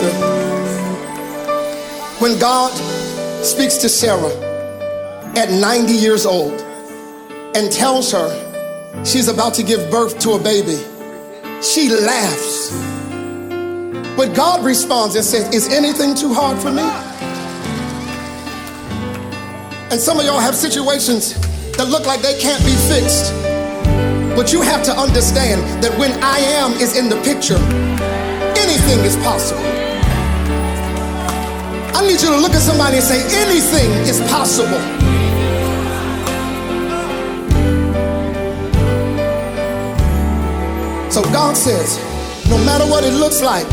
Consider 0.00 0.26
When 2.18 2.38
God 2.38 2.72
speaks 3.44 3.76
to 3.78 3.88
Sarah 3.88 4.34
at 5.36 5.50
90 5.50 5.92
years 5.92 6.26
old 6.26 6.60
and 7.54 7.72
tells 7.72 8.12
her 8.12 9.04
she's 9.04 9.28
about 9.28 9.54
to 9.54 9.62
give 9.62 9.90
birth 9.90 10.18
to 10.20 10.32
a 10.32 10.38
baby, 10.38 10.78
she 11.62 11.88
laughs. 11.90 12.70
But 14.16 14.34
God 14.34 14.64
responds 14.64 15.16
and 15.16 15.24
says, 15.24 15.54
Is 15.54 15.72
anything 15.72 16.14
too 16.14 16.34
hard 16.34 16.58
for 16.58 16.70
me? 16.70 16.82
And 19.90 20.00
some 20.00 20.18
of 20.18 20.24
y'all 20.24 20.40
have 20.40 20.54
situations 20.54 21.34
that 21.76 21.88
look 21.88 22.06
like 22.06 22.20
they 22.20 22.38
can't 22.38 22.62
be 22.64 22.74
fixed. 22.92 23.32
But 24.36 24.52
you 24.52 24.62
have 24.62 24.84
to 24.84 24.92
understand 24.92 25.62
that 25.82 25.96
when 25.98 26.12
I 26.22 26.38
am 26.38 26.72
is 26.74 26.96
in 26.96 27.08
the 27.08 27.20
picture, 27.22 27.58
anything 28.56 29.00
is 29.04 29.16
possible. 29.16 29.79
I 31.92 32.06
need 32.06 32.20
you 32.22 32.28
to 32.30 32.36
look 32.36 32.54
at 32.54 32.62
somebody 32.62 32.96
and 32.96 33.04
say, 33.04 33.20
anything 33.42 33.90
is 34.08 34.20
possible. 34.30 34.80
So 41.10 41.22
God 41.32 41.56
says, 41.56 41.98
no 42.48 42.56
matter 42.64 42.86
what 42.86 43.04
it 43.04 43.12
looks 43.12 43.42
like, 43.42 43.68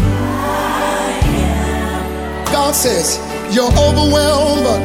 God 2.52 2.74
says, 2.74 3.20
you're 3.56 3.72
overwhelmed, 3.72 4.64
but 4.64 4.82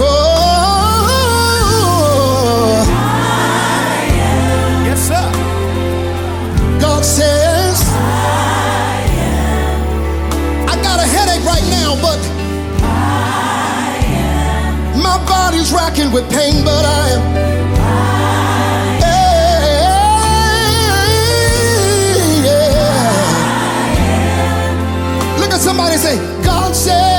oh, 0.00 1.22
yes, 4.86 5.00
sir. 5.08 5.30
God 6.80 7.04
says, 7.04 7.51
now, 11.94 12.00
but 12.02 12.18
my 14.96 15.18
body's 15.26 15.72
racking 15.72 16.12
with 16.12 16.30
pain, 16.30 16.64
but 16.64 16.84
I 16.84 17.08
am. 17.10 17.22
Hey, 19.00 19.82
yeah. 22.44 23.10
Look 25.38 25.50
at 25.50 25.60
somebody 25.60 25.96
say, 25.96 26.16
God 26.44 26.74
says, 26.74 27.11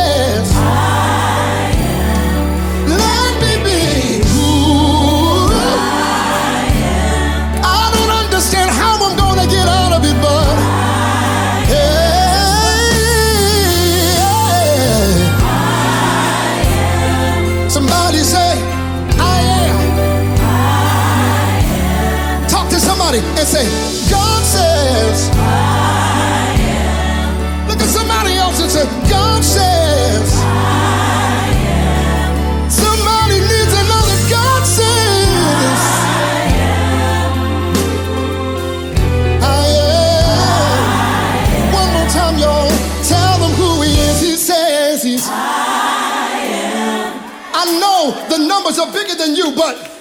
than 49.26 49.36
you, 49.36 49.56
but. 49.56 49.93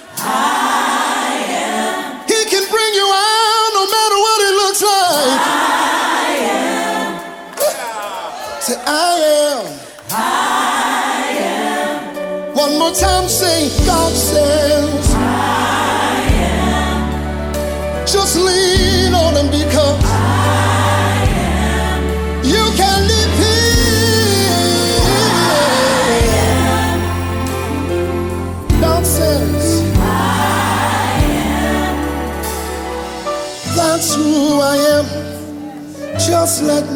Just 36.43 36.61
let 36.63 36.92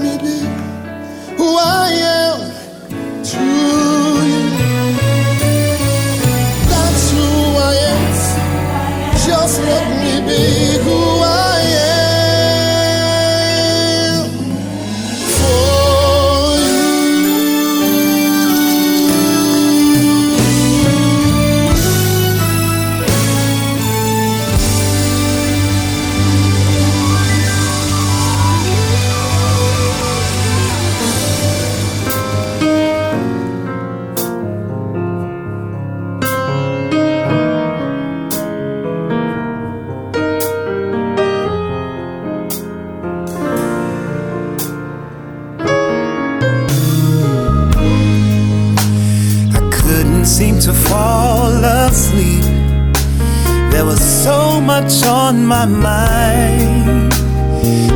much 54.68 55.06
on 55.06 55.46
my 55.46 55.66
mind, 55.66 57.14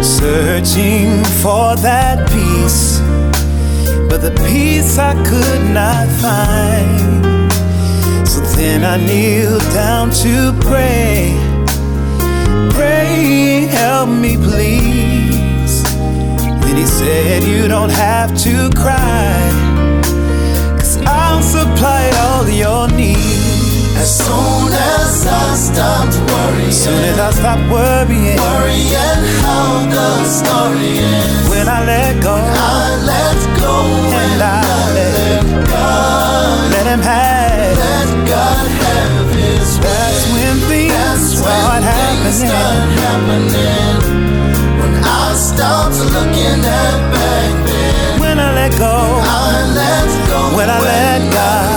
searching 0.01 1.21
for 1.43 1.75
that 1.75 2.17
peace, 2.31 3.01
but 4.09 4.21
the 4.21 4.31
peace 4.47 4.97
I 4.97 5.13
could 5.29 5.63
not 5.81 6.07
find. 6.23 7.51
So 8.25 8.39
then 8.55 8.85
I 8.85 8.95
kneeled 9.05 9.67
down 9.73 10.11
to 10.23 10.53
pray, 10.61 11.35
pray, 12.71 13.67
help 13.69 14.07
me 14.07 14.37
please. 14.37 15.83
Then 16.63 16.77
he 16.77 16.85
said, 16.85 17.43
You 17.43 17.67
don't 17.67 17.91
have 17.91 18.29
to 18.45 18.69
cry. 18.77 19.35
Cause 20.79 20.95
I'll 21.05 21.41
supply 21.41 22.09
all 22.23 22.47
your 22.47 22.87
needs. 22.87 23.50
As 24.01 24.17
soon 24.17 24.73
as 24.73 25.27
I 25.27 25.55
stopped 25.55 26.17
worrying, 26.31 26.71
soon 26.71 27.03
as 27.11 27.19
I 27.19 27.29
stop 27.31 27.59
worrying, 27.69 28.37
worrying 28.41 29.21
how 29.45 29.85
the 29.95 30.07
story 30.25 30.97
ends, 30.97 31.49
when 31.49 31.67
I 31.69 31.85
let 31.85 32.13
go, 32.23 32.33
when 32.33 32.57
I 32.57 32.97
let 33.11 33.39
go 33.61 33.73
and 34.21 34.41
I 34.41 34.61
let 34.97 35.43
God, 35.69 36.71
let 36.73 36.85
him 36.91 37.01
have. 37.01 37.77
let 37.77 38.09
God 38.33 38.65
have 38.81 39.29
His 39.37 39.69
way. 39.77 39.85
That's 39.85 40.25
when 40.33 40.55
things 40.65 40.93
That's 40.93 41.37
when 41.45 41.59
start 41.61 41.83
things 41.85 42.37
start 42.41 42.77
happening. 43.05 43.53
happening. 43.53 43.97
When 44.81 44.93
I 44.97 45.35
stopped 45.47 45.97
looking 46.15 46.59
at 46.81 46.97
back 47.13 47.53
then, 47.69 48.19
When 48.19 48.37
I 48.39 48.49
let 48.59 48.71
go, 48.81 48.95
I 48.97 49.61
let 49.77 50.09
go. 50.29 50.39
when 50.57 50.69
I 50.69 50.79
let 50.79 51.21
let 51.21 51.33
God 51.33 51.70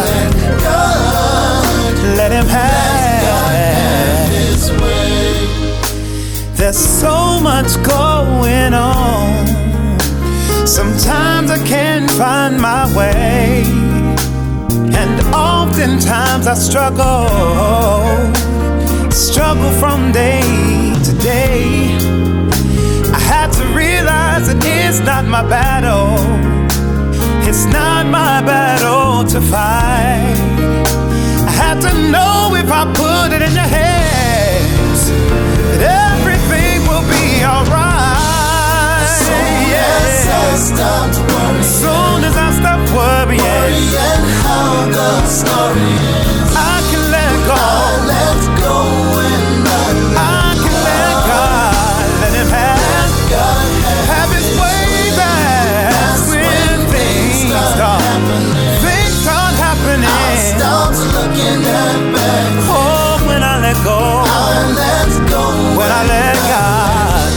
let 2.17 2.31
him 2.31 2.47
have. 2.47 4.31
His 4.31 4.71
way. 4.73 5.47
There's 6.55 6.79
so 6.79 7.41
much 7.41 7.71
going 7.83 8.73
on. 8.73 9.47
Sometimes 10.67 11.51
I 11.51 11.59
can't 11.67 12.11
find 12.13 12.61
my 12.61 12.85
way. 12.97 13.65
And 15.01 15.21
oftentimes 15.35 16.47
I 16.47 16.55
struggle. 16.55 17.29
Struggle 19.11 19.71
from 19.73 20.13
day 20.13 20.43
to 21.07 21.13
day. 21.23 21.97
I 23.13 23.19
had 23.19 23.53
to 23.53 23.65
realize 23.77 24.49
it 24.49 24.65
is 24.65 25.01
not 25.01 25.25
my 25.25 25.43
battle. 25.43 26.19
It's 27.49 27.67
not 27.67 28.07
my 28.07 28.41
battle 28.43 29.25
to 29.33 29.41
fight. 29.41 30.84
I 32.85 32.93
put 32.93 33.33
it 33.33 33.41
in 33.41 33.55
your 33.55 33.71
hands 33.81 35.09
that 35.09 35.81
everything 36.13 36.85
will 36.85 37.07
be 37.09 37.41
alright. 37.41 39.09
As 39.73 40.29
I 40.29 40.53
stop 40.69 41.09
worrying, 41.33 41.65
As 41.65 41.81
soon 41.81 42.19
as 42.29 42.37
I 42.37 42.51
stop 42.61 42.81
worrying, 42.93 43.41
worrying 43.41 44.25
how 44.45 44.85
the 44.97 45.11
story 45.39 45.97
ends, 46.13 46.44
when 64.55 65.91
I 65.91 66.03
let 66.07 66.37
God, 66.53 67.33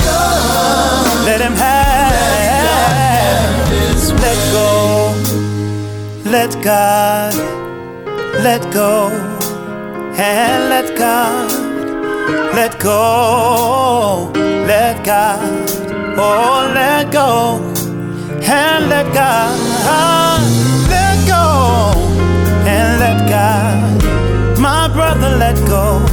let 1.26 1.40
Him 1.42 1.56
have, 1.56 2.68
let 4.22 4.40
go, 4.52 4.68
let 6.26 6.52
God, 6.64 7.34
let 8.44 8.62
go, 8.72 9.10
and 10.18 10.70
let 10.70 10.96
God, 10.98 11.52
let 12.54 12.80
go, 12.80 14.32
let 14.36 15.04
God, 15.04 15.70
oh, 16.20 16.72
let 16.74 17.12
go, 17.12 17.60
and 18.44 18.90
let 18.90 19.12
God, 19.14 19.58
let 20.90 21.18
go, 21.28 21.94
and 22.68 23.00
let 23.00 23.28
God, 23.28 24.60
my 24.60 24.88
brother, 24.88 25.36
let 25.38 25.56
go, 25.68 26.07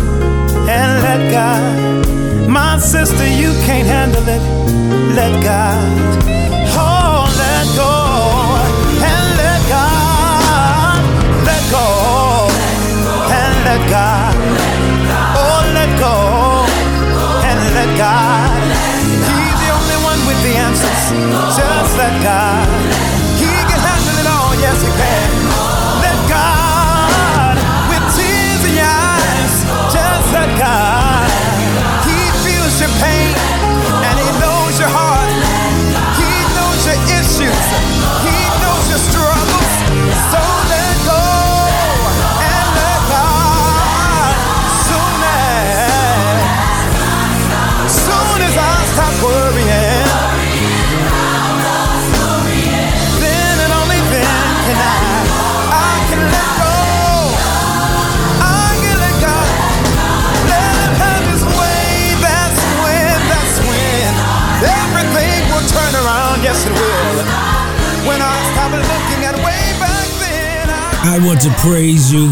let 1.16 1.30
God. 1.30 2.48
My 2.48 2.78
sister, 2.78 3.26
you 3.26 3.52
can't 3.66 3.86
handle 3.86 4.26
it. 4.36 4.42
Let 5.14 5.32
God. 5.44 5.78
Oh, 6.74 7.30
let 7.42 7.66
go. 7.78 7.94
And 9.10 9.26
let 9.42 9.60
God. 9.76 11.02
Let 11.48 11.62
go. 11.70 11.86
And 13.40 13.54
let 13.68 13.82
God. 13.90 14.34
Oh, 15.38 15.62
let 15.78 15.90
go. 16.02 16.14
And 17.48 17.60
let 17.78 17.90
God. 17.96 18.50
He's 19.30 19.56
the 19.62 19.70
only 19.78 19.98
one 20.10 20.20
with 20.28 20.40
the 20.42 20.54
answers. 20.66 21.02
Just 21.56 21.96
let 21.96 22.14
God. 22.22 22.83
I 71.06 71.18
want 71.18 71.42
to 71.42 71.50
praise 71.60 72.10
you. 72.10 72.28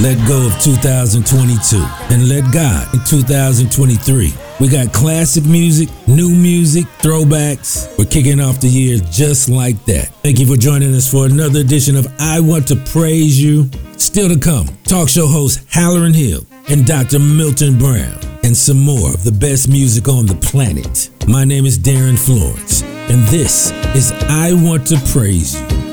Let 0.00 0.16
go 0.26 0.46
of 0.46 0.58
2022 0.62 1.76
and 2.10 2.26
let 2.26 2.50
God 2.54 2.92
in 2.94 3.00
2023. 3.04 4.32
We 4.58 4.68
got 4.68 4.94
classic 4.94 5.44
music, 5.44 5.90
new 6.08 6.30
music, 6.30 6.84
throwbacks. 7.00 7.96
We're 7.98 8.06
kicking 8.06 8.40
off 8.40 8.60
the 8.60 8.68
year 8.68 8.98
just 9.10 9.50
like 9.50 9.76
that. 9.84 10.08
Thank 10.22 10.40
you 10.40 10.46
for 10.46 10.56
joining 10.56 10.94
us 10.94 11.08
for 11.08 11.26
another 11.26 11.60
edition 11.60 11.96
of 11.96 12.06
I 12.18 12.40
Want 12.40 12.66
to 12.68 12.76
Praise 12.76 13.40
You. 13.40 13.68
Still 13.98 14.30
to 14.30 14.40
come, 14.40 14.68
talk 14.84 15.10
show 15.10 15.26
host 15.26 15.68
Hallerin 15.68 16.14
Hill 16.14 16.46
and 16.70 16.86
Dr. 16.86 17.18
Milton 17.18 17.78
Brown, 17.78 18.18
and 18.42 18.56
some 18.56 18.80
more 18.80 19.10
of 19.10 19.22
the 19.22 19.32
best 19.32 19.68
music 19.68 20.08
on 20.08 20.24
the 20.24 20.36
planet. 20.36 21.10
My 21.28 21.44
name 21.44 21.66
is 21.66 21.76
Darin 21.76 22.16
Florence, 22.16 22.82
and 22.82 23.22
this 23.28 23.70
is 23.94 24.12
I 24.30 24.54
Want 24.54 24.86
to 24.86 24.98
Praise 25.12 25.60
You. 25.60 25.83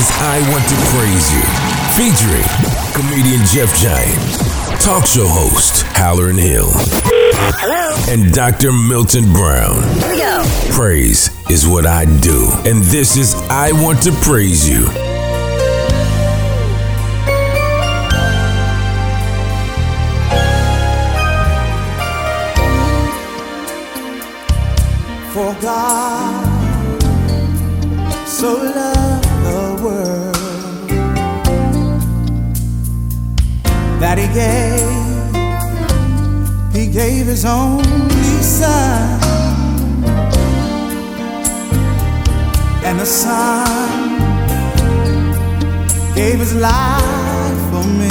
Is 0.00 0.10
I 0.22 0.40
Want 0.50 0.64
to 0.66 0.76
Praise 0.96 1.28
You, 1.34 1.44
featuring 1.92 2.48
comedian 2.94 3.44
Jeff 3.44 3.76
Giant, 3.76 4.16
talk 4.80 5.04
show 5.04 5.26
host 5.28 5.84
Hallerin 5.94 6.38
Hill, 6.38 6.70
Hello. 6.72 7.96
and 8.08 8.32
Dr. 8.32 8.72
Milton 8.72 9.30
Brown. 9.32 9.82
Here 9.98 10.10
we 10.10 10.16
go. 10.16 10.42
Praise 10.70 11.28
is 11.50 11.66
what 11.66 11.84
I 11.86 12.06
do, 12.20 12.50
and 12.64 12.82
this 12.84 13.18
is 13.18 13.34
I 13.50 13.72
Want 13.72 14.02
to 14.04 14.12
Praise 14.22 14.66
You. 14.68 14.86
For 25.34 25.54
God 25.60 26.50
so 28.40 28.72
that 34.00 34.16
He 34.18 34.26
gave, 34.42 34.90
He 36.72 36.90
gave 36.92 37.26
His 37.26 37.44
only 37.44 38.42
Son, 38.42 39.20
and 42.84 42.98
the 42.98 43.06
Son 43.06 43.68
gave 46.14 46.38
His 46.38 46.54
life 46.54 47.60
for 47.70 47.84
me 48.00 48.10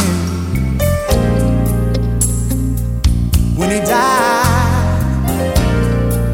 when 3.57 3.69
He 3.71 3.79
died. 3.79 4.49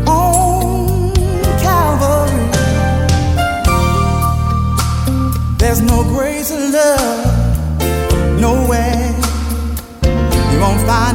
on 0.08 1.14
Calvary. 1.60 2.44
There's 5.58 5.82
no 5.82 6.04
greater 6.04 6.60
love, 6.78 7.05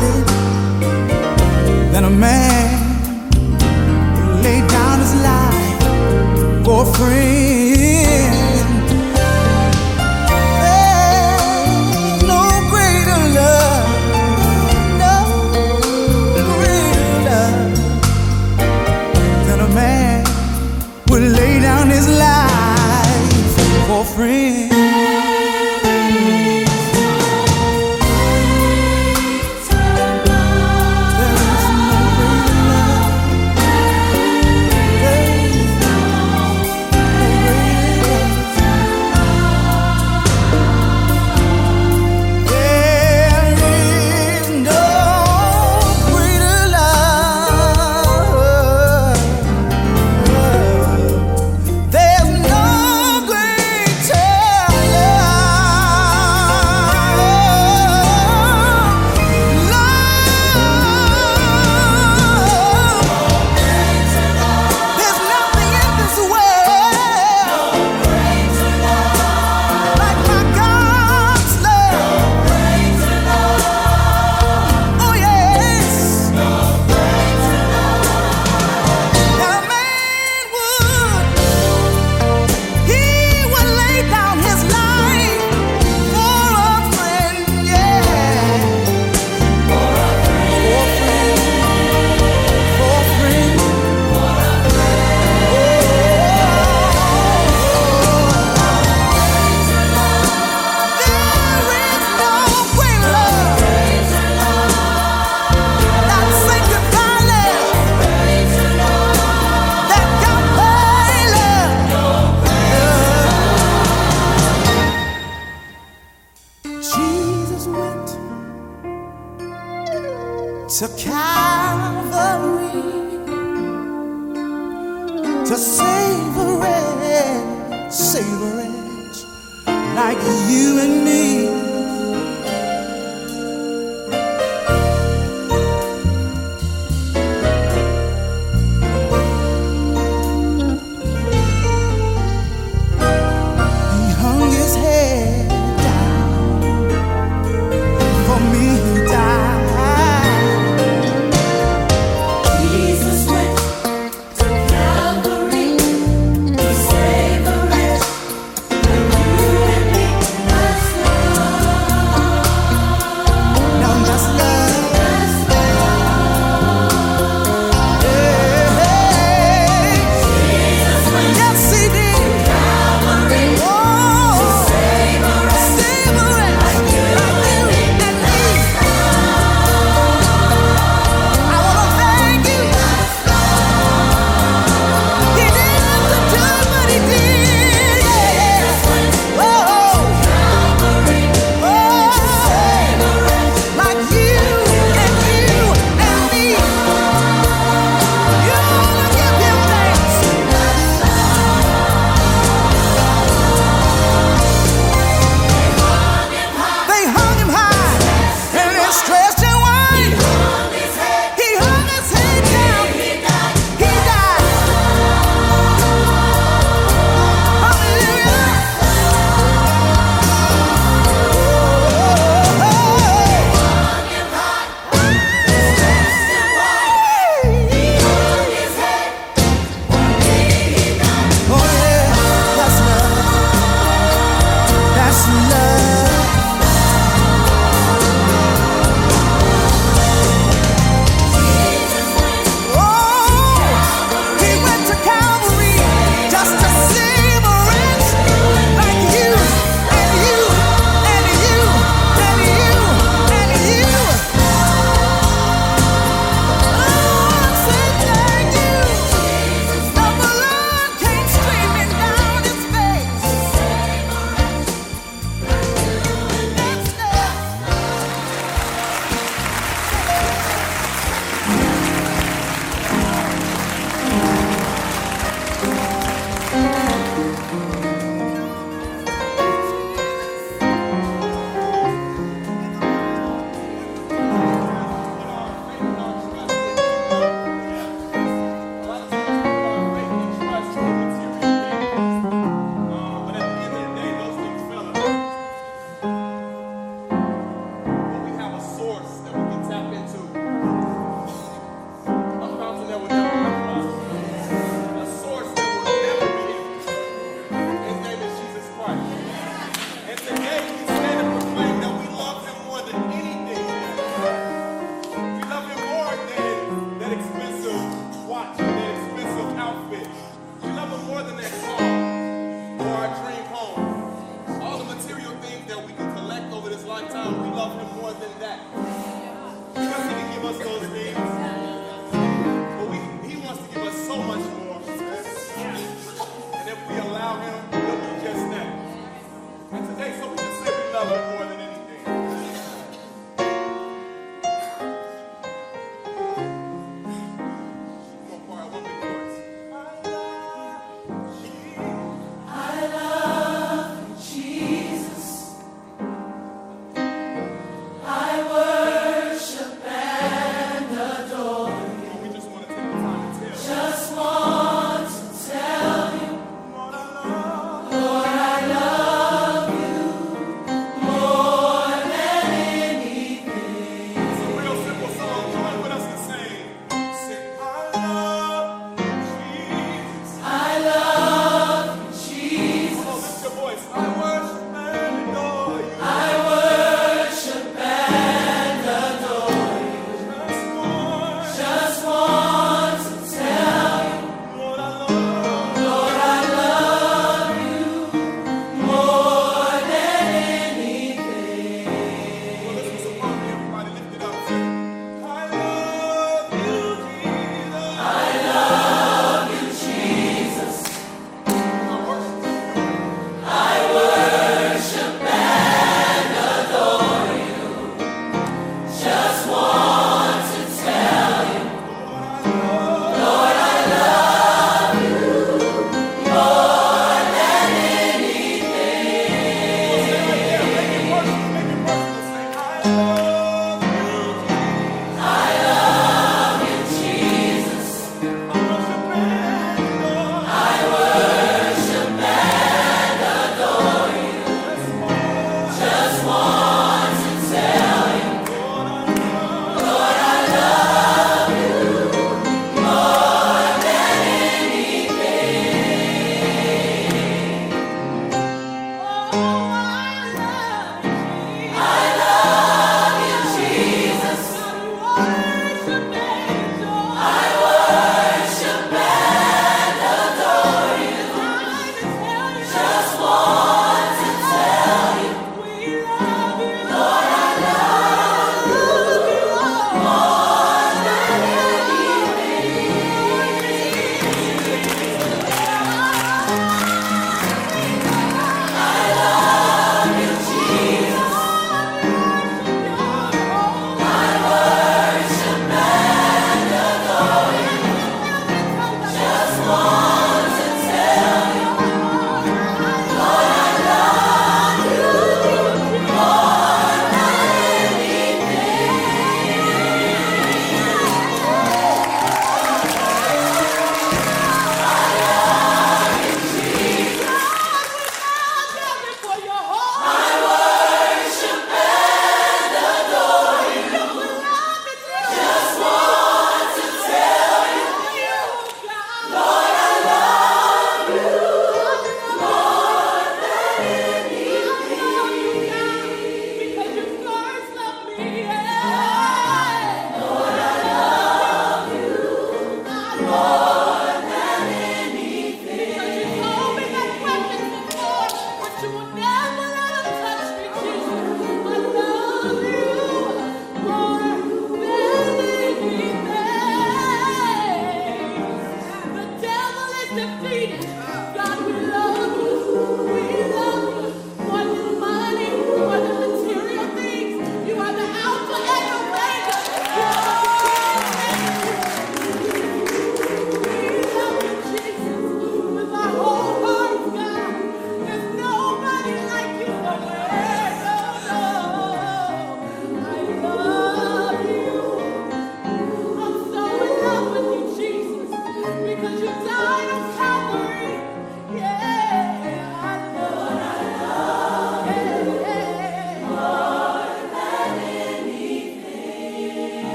it 0.00 0.26
than 1.92 2.04
a 2.04 2.10
man 2.10 2.68
who 4.16 4.42
laid 4.42 4.66
down 4.68 4.98
his 5.00 5.14
life 5.14 6.64
for 6.64 7.10
a 7.10 7.57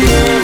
Have 0.00 0.39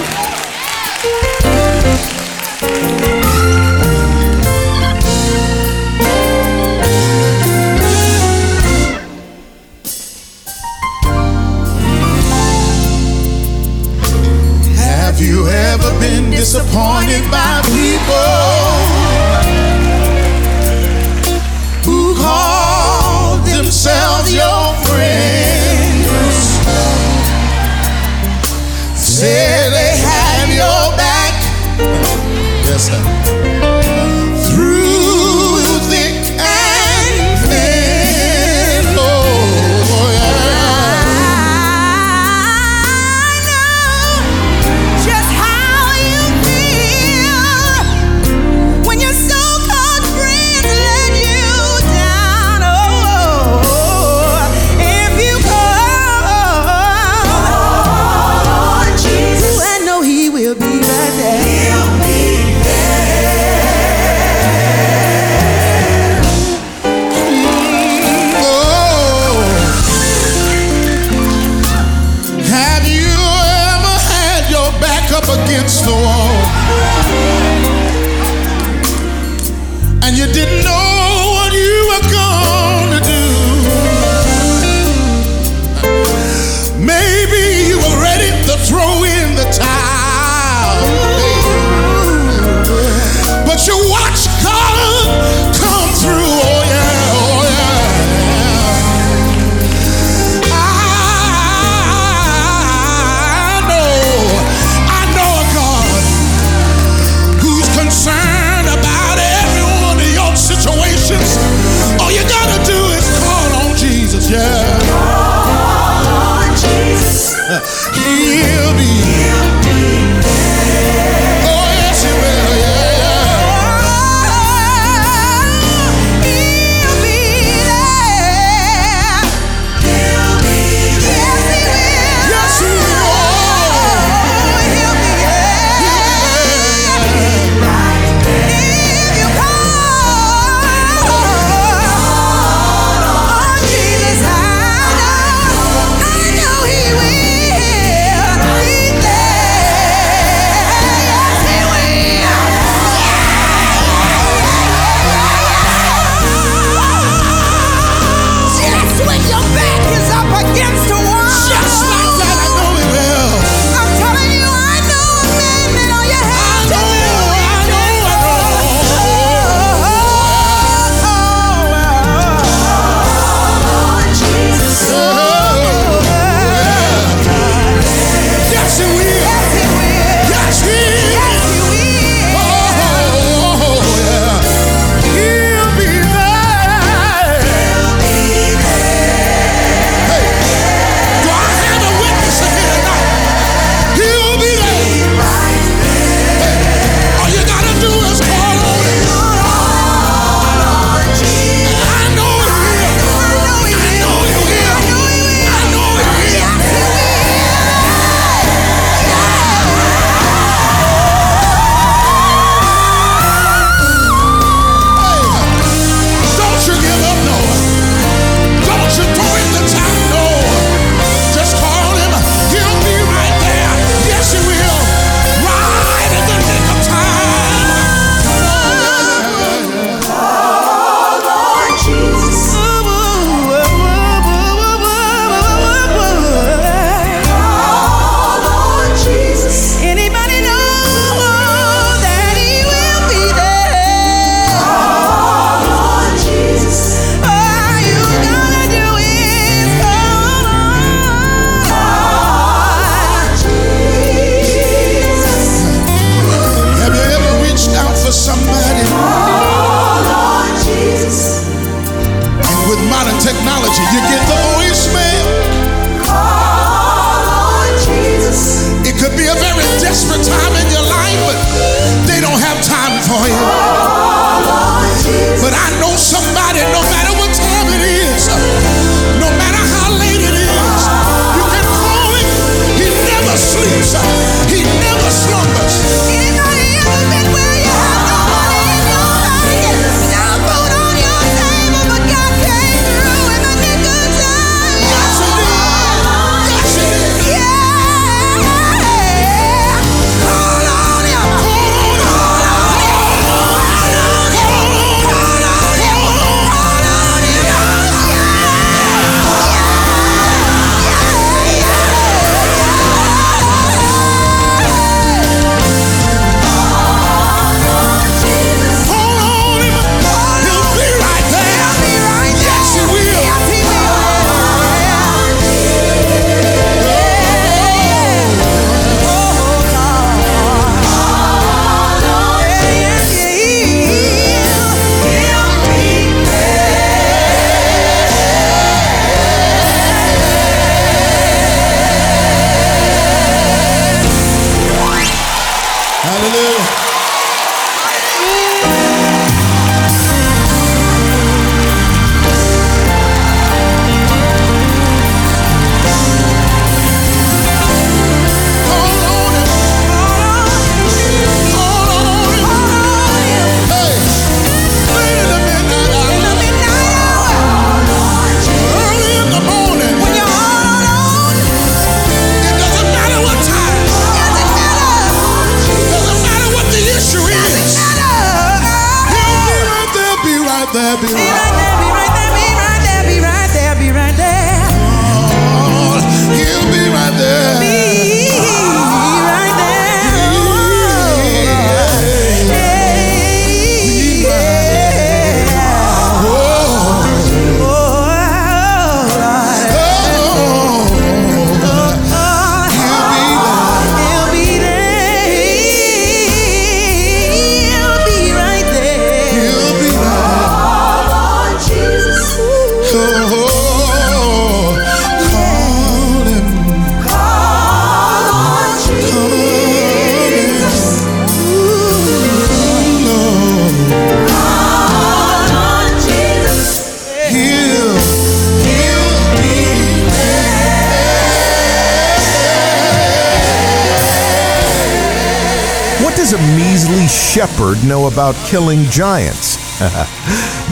about 438.27 438.47
killing 438.47 438.83
giants? 438.87 439.55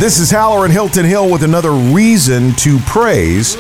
this 0.01 0.19
is 0.19 0.33
Hallerin 0.33 0.71
Hilton 0.71 1.05
Hill 1.05 1.31
with 1.31 1.45
another 1.45 1.71
reason 1.71 2.53
to 2.55 2.81
praise. 2.81 3.57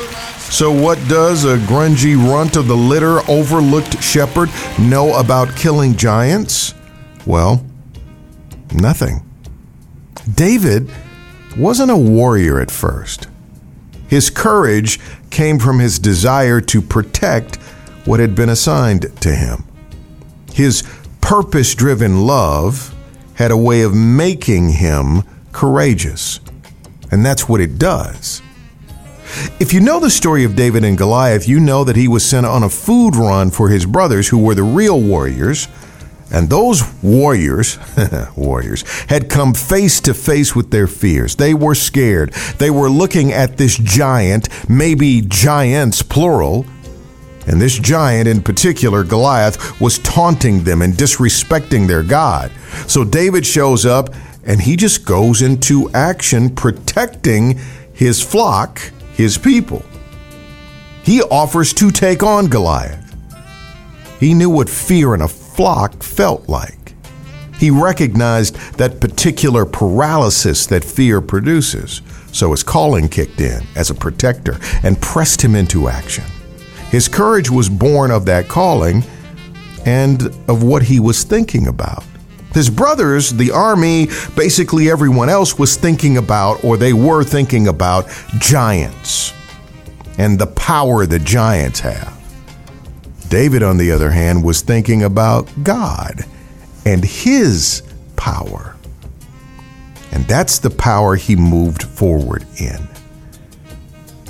So, 0.52 0.72
what 0.72 0.98
does 1.06 1.44
a 1.44 1.58
grungy 1.58 2.16
runt 2.16 2.56
of 2.56 2.66
the 2.66 2.76
litter, 2.76 3.20
overlooked 3.30 4.02
shepherd, 4.02 4.50
know 4.80 5.16
about 5.16 5.54
killing 5.54 5.94
giants? 5.94 6.74
Well, 7.24 7.64
nothing. 8.72 9.24
David 10.34 10.90
wasn't 11.56 11.92
a 11.92 11.96
warrior 11.96 12.58
at 12.58 12.72
first. 12.72 13.28
His 14.08 14.28
courage 14.28 14.98
came 15.30 15.60
from 15.60 15.78
his 15.78 16.00
desire 16.00 16.60
to 16.62 16.82
protect 16.82 17.56
what 18.06 18.18
had 18.18 18.34
been 18.34 18.48
assigned 18.48 19.20
to 19.20 19.32
him. 19.32 19.64
His 20.52 20.82
purpose 21.20 21.76
driven 21.76 22.26
love 22.26 22.93
had 23.34 23.50
a 23.50 23.56
way 23.56 23.82
of 23.82 23.94
making 23.94 24.70
him 24.70 25.22
courageous. 25.52 26.40
And 27.10 27.24
that's 27.24 27.48
what 27.48 27.60
it 27.60 27.78
does. 27.78 28.42
If 29.58 29.72
you 29.72 29.80
know 29.80 30.00
the 30.00 30.10
story 30.10 30.44
of 30.44 30.54
David 30.54 30.84
and 30.84 30.96
Goliath, 30.96 31.48
you 31.48 31.58
know 31.58 31.84
that 31.84 31.96
he 31.96 32.08
was 32.08 32.24
sent 32.24 32.46
on 32.46 32.62
a 32.62 32.68
food 32.68 33.16
run 33.16 33.50
for 33.50 33.68
his 33.68 33.86
brothers 33.86 34.28
who 34.28 34.38
were 34.38 34.54
the 34.54 34.62
real 34.62 35.00
warriors. 35.00 35.68
And 36.30 36.48
those 36.48 36.82
warriors, 37.02 37.78
warriors, 38.36 38.82
had 39.08 39.28
come 39.28 39.54
face 39.54 40.00
to 40.02 40.14
face 40.14 40.54
with 40.54 40.70
their 40.70 40.86
fears. 40.86 41.36
They 41.36 41.54
were 41.54 41.74
scared. 41.74 42.32
They 42.58 42.70
were 42.70 42.90
looking 42.90 43.32
at 43.32 43.56
this 43.56 43.76
giant, 43.76 44.48
maybe 44.68 45.22
giants 45.22 46.02
plural, 46.02 46.66
and 47.46 47.60
this 47.60 47.78
giant 47.78 48.28
in 48.28 48.42
particular, 48.42 49.04
Goliath, 49.04 49.80
was 49.80 49.98
taunting 49.98 50.64
them 50.64 50.82
and 50.82 50.94
disrespecting 50.94 51.86
their 51.86 52.02
God. 52.02 52.50
So 52.86 53.04
David 53.04 53.44
shows 53.46 53.84
up 53.86 54.14
and 54.44 54.60
he 54.60 54.76
just 54.76 55.04
goes 55.04 55.42
into 55.42 55.90
action 55.92 56.54
protecting 56.54 57.58
his 57.92 58.20
flock, 58.20 58.80
his 59.12 59.38
people. 59.38 59.82
He 61.02 61.22
offers 61.22 61.72
to 61.74 61.90
take 61.90 62.22
on 62.22 62.46
Goliath. 62.46 63.00
He 64.20 64.34
knew 64.34 64.50
what 64.50 64.68
fear 64.68 65.14
in 65.14 65.22
a 65.22 65.28
flock 65.28 66.02
felt 66.02 66.48
like. 66.48 66.94
He 67.58 67.70
recognized 67.70 68.56
that 68.78 69.00
particular 69.00 69.64
paralysis 69.64 70.66
that 70.66 70.84
fear 70.84 71.20
produces. 71.20 72.02
So 72.32 72.50
his 72.50 72.62
calling 72.62 73.08
kicked 73.08 73.40
in 73.40 73.62
as 73.76 73.90
a 73.90 73.94
protector 73.94 74.58
and 74.82 75.00
pressed 75.00 75.40
him 75.40 75.54
into 75.54 75.88
action. 75.88 76.24
His 76.94 77.08
courage 77.08 77.50
was 77.50 77.68
born 77.68 78.12
of 78.12 78.26
that 78.26 78.46
calling 78.46 79.02
and 79.84 80.26
of 80.48 80.62
what 80.62 80.84
he 80.84 81.00
was 81.00 81.24
thinking 81.24 81.66
about. 81.66 82.04
His 82.52 82.70
brothers, 82.70 83.30
the 83.30 83.50
army, 83.50 84.06
basically 84.36 84.88
everyone 84.88 85.28
else 85.28 85.58
was 85.58 85.74
thinking 85.74 86.18
about, 86.18 86.62
or 86.62 86.76
they 86.76 86.92
were 86.92 87.24
thinking 87.24 87.66
about, 87.66 88.06
giants 88.38 89.32
and 90.18 90.38
the 90.38 90.46
power 90.46 91.04
the 91.04 91.18
giants 91.18 91.80
have. 91.80 92.16
David, 93.28 93.64
on 93.64 93.76
the 93.76 93.90
other 93.90 94.10
hand, 94.10 94.44
was 94.44 94.60
thinking 94.60 95.02
about 95.02 95.48
God 95.64 96.24
and 96.86 97.04
his 97.04 97.82
power. 98.14 98.76
And 100.12 100.24
that's 100.28 100.60
the 100.60 100.70
power 100.70 101.16
he 101.16 101.34
moved 101.34 101.82
forward 101.82 102.46
in. 102.60 102.86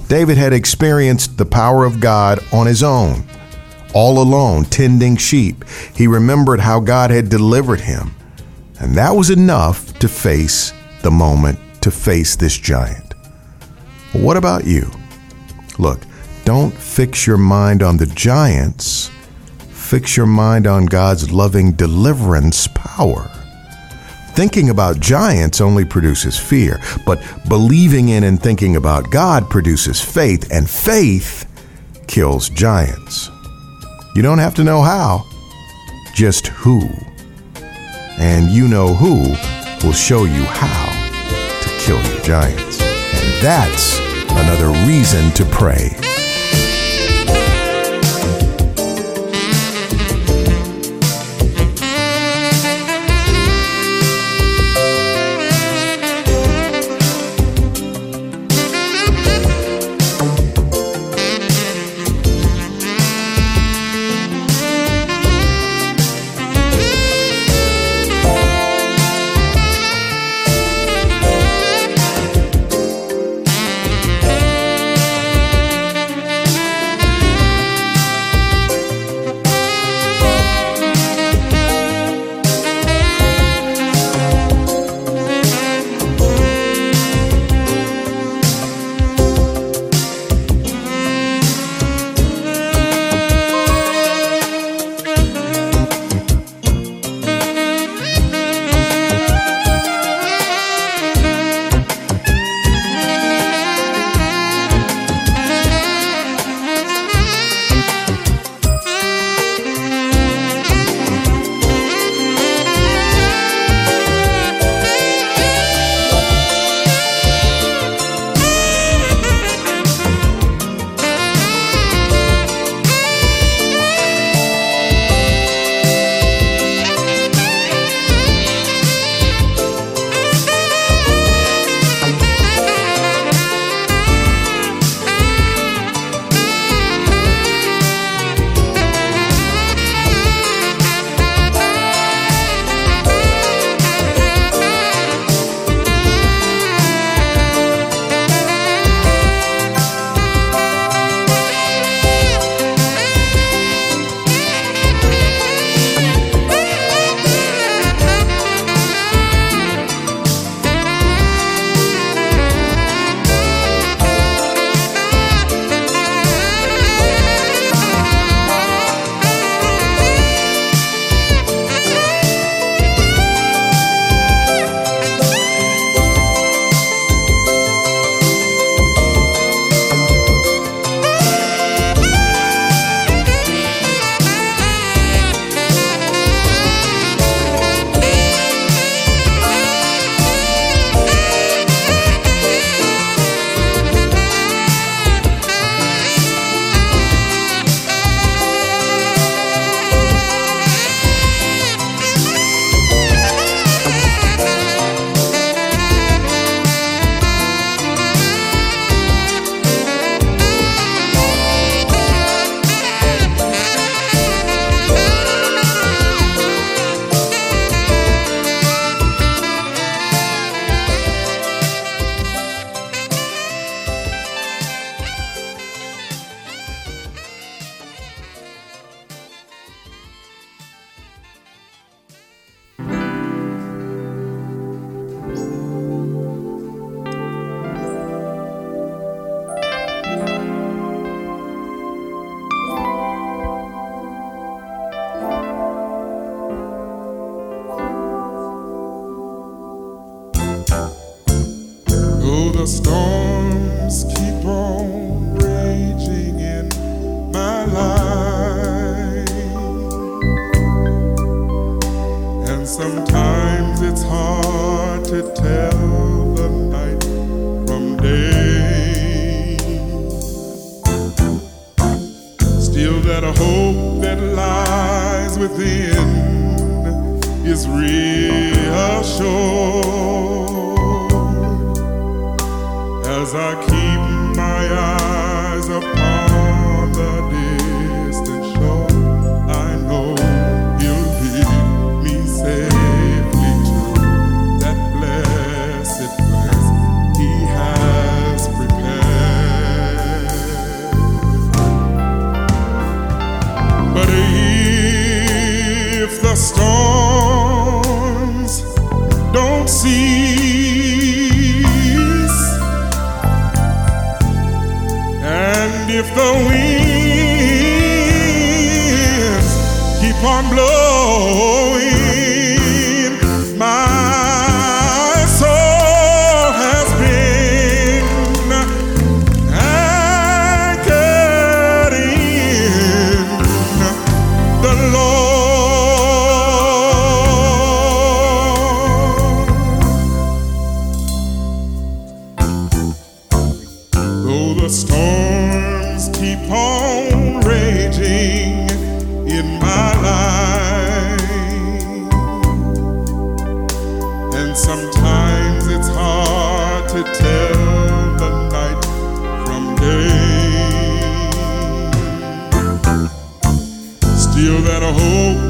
David 0.09 0.37
had 0.37 0.53
experienced 0.53 1.39
the 1.39 1.47
power 1.47 1.85
of 1.85 2.01
God 2.01 2.41
on 2.53 2.67
his 2.67 2.83
own, 2.83 3.25
all 3.95 4.21
alone, 4.21 4.65
tending 4.65 5.17
sheep. 5.17 5.65
He 5.95 6.07
remembered 6.07 6.61
how 6.61 6.81
God 6.81 7.11
had 7.11 7.29
delivered 7.29 7.81
him, 7.81 8.15
and 8.81 8.95
that 8.97 9.17
was 9.17 9.31
enough 9.31 9.99
to 10.01 10.09
face 10.09 10.73
the 11.03 11.11
moment, 11.11 11.59
to 11.83 11.91
face 11.91 12.37
this 12.37 12.57
giant. 12.57 13.15
What 14.13 14.37
about 14.37 14.67
you? 14.67 14.91
Look, 15.79 16.01
don't 16.45 16.75
fix 16.75 17.27
your 17.27 17.39
mind 17.39 17.83
on 17.83 17.97
the 17.97 18.07
giants, 18.07 19.11
fix 19.71 20.17
your 20.17 20.27
mind 20.27 20.67
on 20.67 20.87
God's 20.87 21.33
loving 21.33 21.73
deliverance 21.73 22.69
power. 22.75 23.31
Thinking 24.35 24.71
about 24.71 24.99
giants 24.99 25.61
only 25.61 25.85
produces 25.85 26.37
fear, 26.37 26.81
but 27.07 27.23
believing 27.49 28.09
in 28.09 28.25
and 28.25 28.43
thinking 28.43 28.75
about 28.75 29.13
God 29.13 29.49
produces 29.49 30.01
faith, 30.01 30.51
and 30.51 30.69
faith 30.69 31.49
kills 32.09 32.49
giants. 32.49 33.31
You 34.17 34.23
don't 34.23 34.39
have 34.39 34.55
to 34.57 34.65
know 34.65 34.83
how, 34.83 35.25
just 36.15 36.49
who. 36.49 36.89
And 38.19 38.51
you 38.51 38.67
know 38.67 38.93
who 38.93 39.37
will 39.87 39.95
show 39.95 40.25
you 40.25 40.43
how 40.43 40.87
to 41.63 41.69
kill 41.79 42.03
your 42.03 42.23
giants. 42.23 42.81
And 42.81 43.41
that's 43.41 44.01
another 44.31 44.71
reason 44.89 45.31
to 45.35 45.45
pray. 45.45 45.91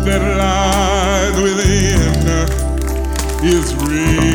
That 0.04 0.20
lies 0.36 1.42
within 1.42 2.14
is 3.42 3.74
reassured 3.76 4.33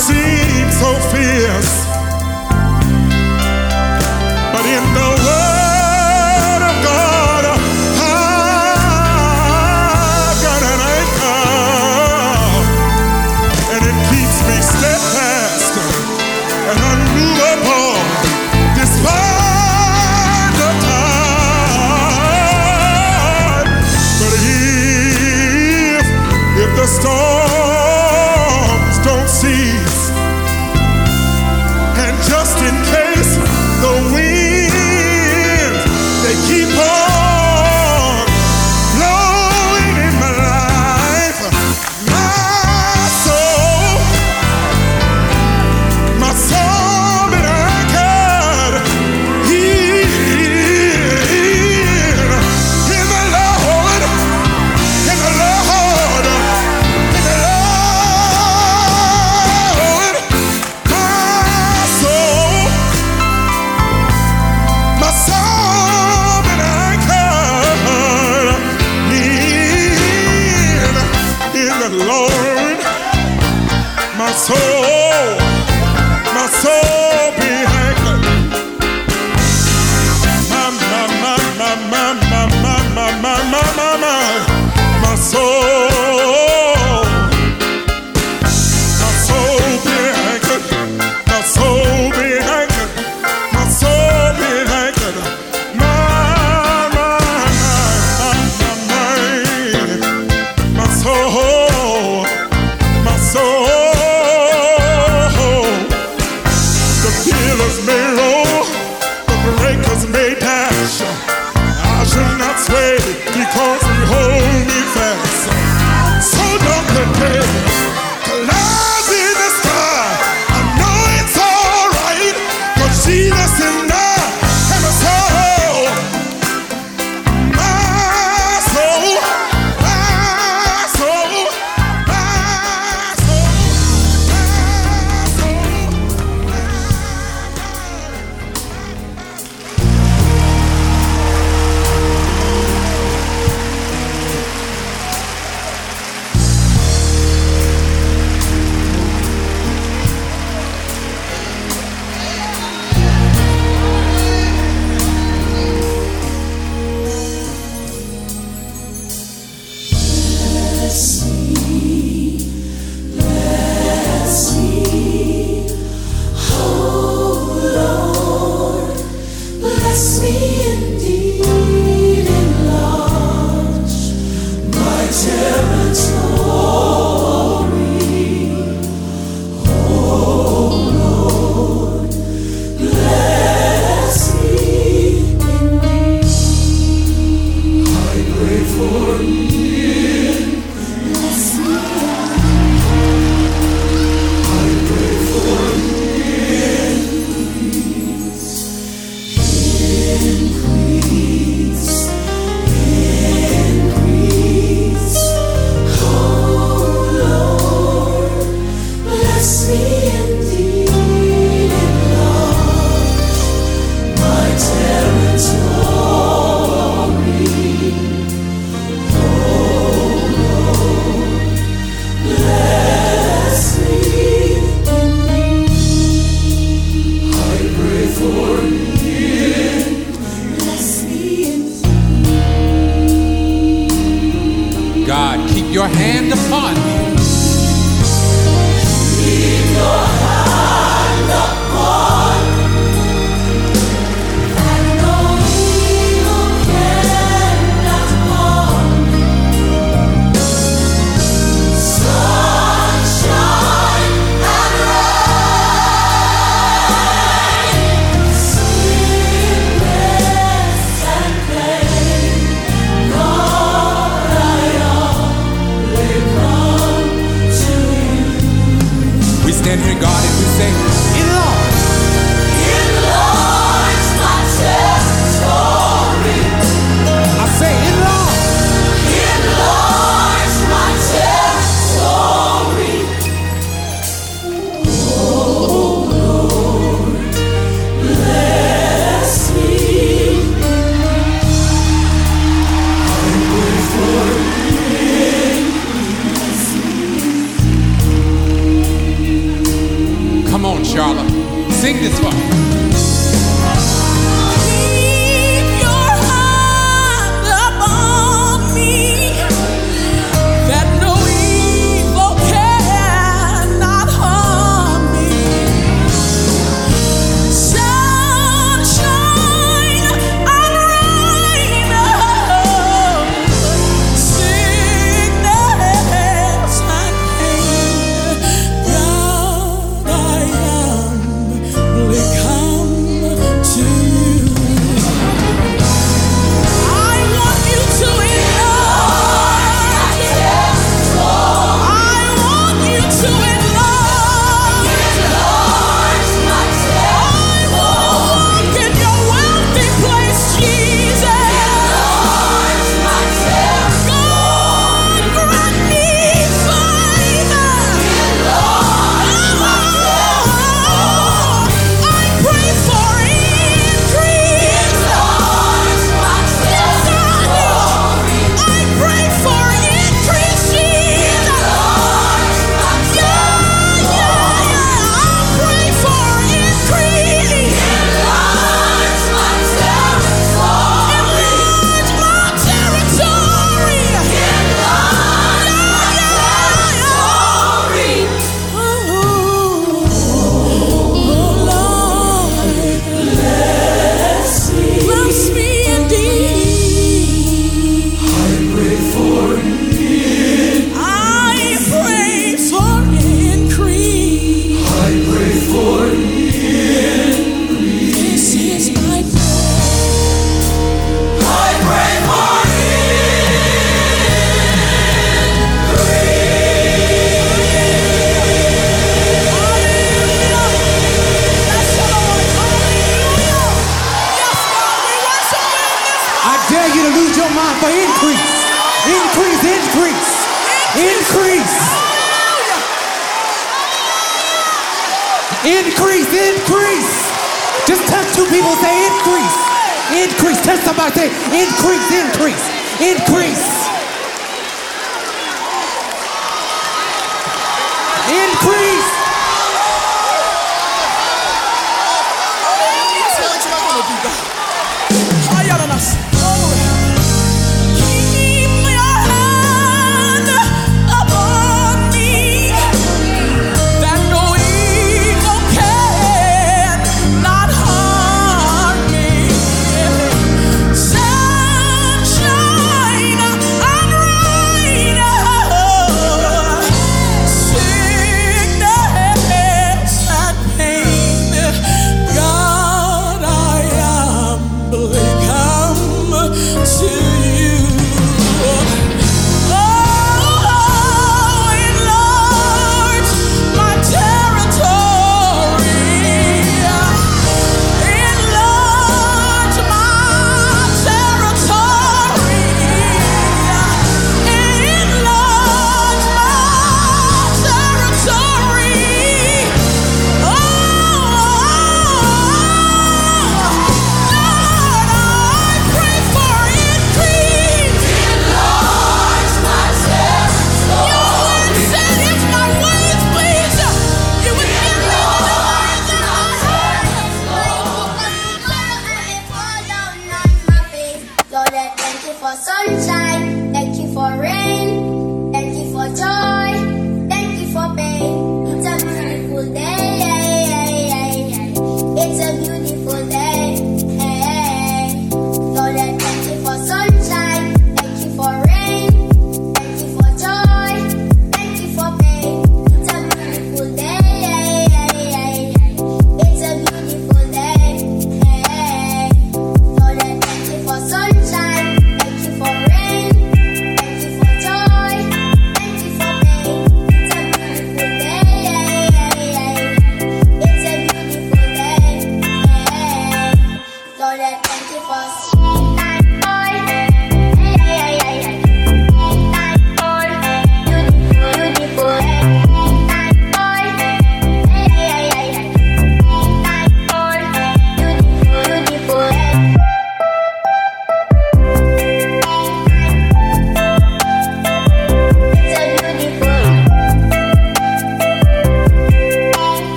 seem 0.00 0.72
so 0.72 0.94
fierce. 1.10 1.69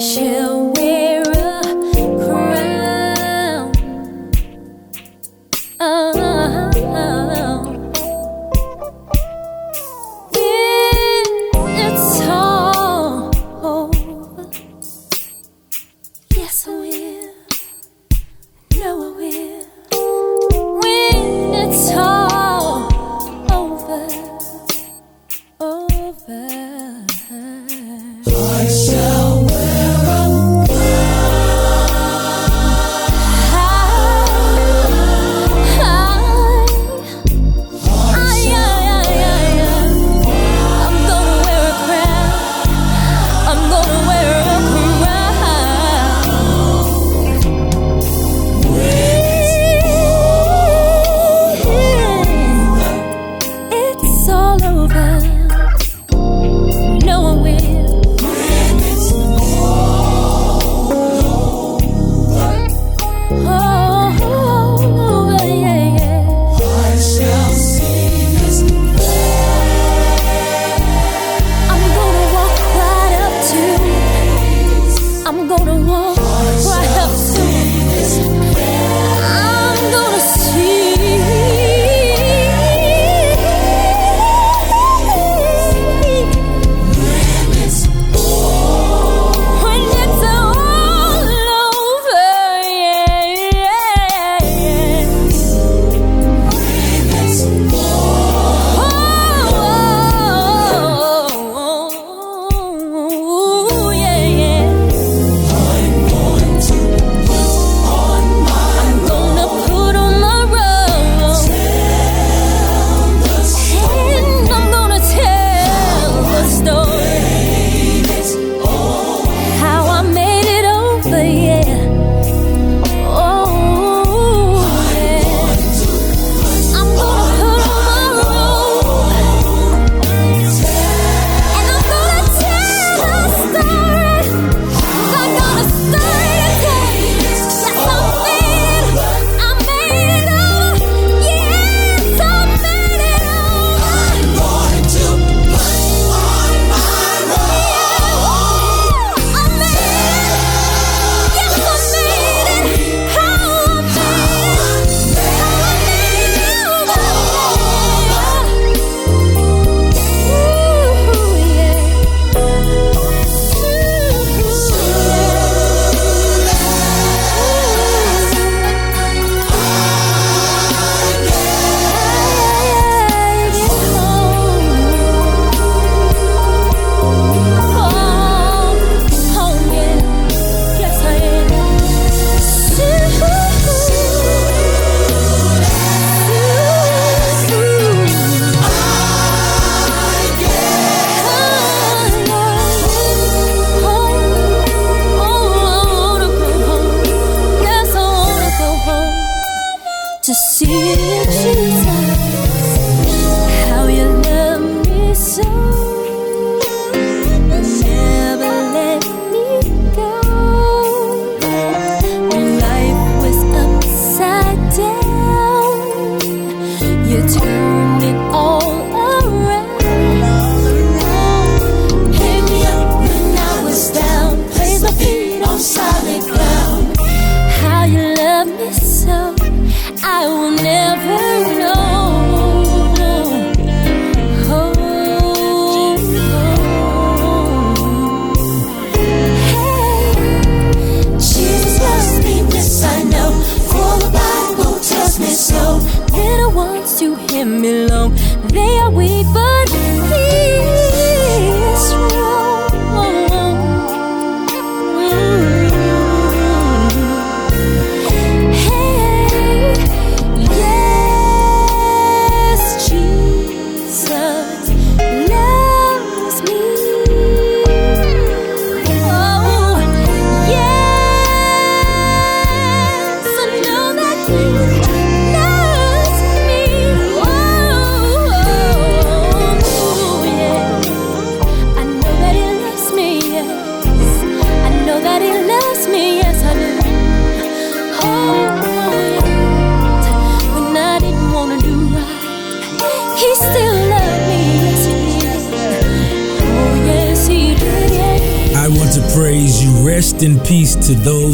shall 0.00 0.72
win. 0.72 0.99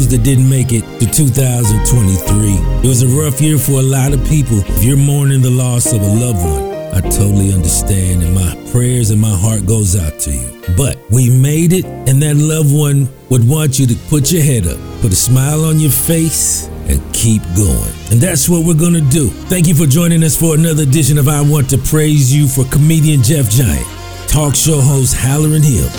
That 0.07 0.23
didn't 0.23 0.49
make 0.49 0.71
it 0.71 0.83
to 1.01 1.05
2023. 1.05 2.81
It 2.81 2.87
was 2.87 3.01
a 3.03 3.07
rough 3.07 3.41
year 3.41 3.57
for 3.57 3.73
a 3.73 3.83
lot 3.83 4.13
of 4.13 4.23
people. 4.25 4.59
If 4.59 4.81
you're 4.81 4.95
mourning 4.95 5.41
the 5.41 5.49
loss 5.49 5.91
of 5.91 6.01
a 6.01 6.07
loved 6.07 6.39
one, 6.39 6.95
I 6.95 7.01
totally 7.01 7.51
understand, 7.51 8.23
and 8.23 8.33
my 8.33 8.55
prayers 8.71 9.11
and 9.11 9.19
my 9.19 9.35
heart 9.35 9.65
goes 9.65 9.97
out 9.97 10.17
to 10.21 10.31
you. 10.31 10.63
But 10.77 10.97
we 11.11 11.29
made 11.29 11.73
it, 11.73 11.83
and 11.83 12.21
that 12.23 12.37
loved 12.37 12.73
one 12.73 13.09
would 13.29 13.47
want 13.47 13.79
you 13.79 13.85
to 13.85 13.95
put 14.07 14.31
your 14.31 14.41
head 14.41 14.65
up, 14.65 14.79
put 15.01 15.11
a 15.11 15.15
smile 15.15 15.65
on 15.65 15.77
your 15.77 15.91
face, 15.91 16.67
and 16.87 17.03
keep 17.13 17.43
going. 17.57 17.93
And 18.09 18.21
that's 18.21 18.47
what 18.47 18.63
we're 18.63 18.79
gonna 18.79 19.03
do. 19.11 19.27
Thank 19.51 19.67
you 19.67 19.75
for 19.75 19.85
joining 19.85 20.23
us 20.23 20.37
for 20.37 20.55
another 20.55 20.83
edition 20.83 21.17
of 21.17 21.27
I 21.27 21.41
Want 21.41 21.69
to 21.71 21.77
Praise 21.77 22.33
You 22.33 22.47
for 22.47 22.63
comedian 22.71 23.23
Jeff 23.23 23.51
Giant, 23.51 23.85
talk 24.29 24.55
show 24.55 24.79
host 24.79 25.15
Hallerin 25.15 25.67
Hill, 25.67 25.91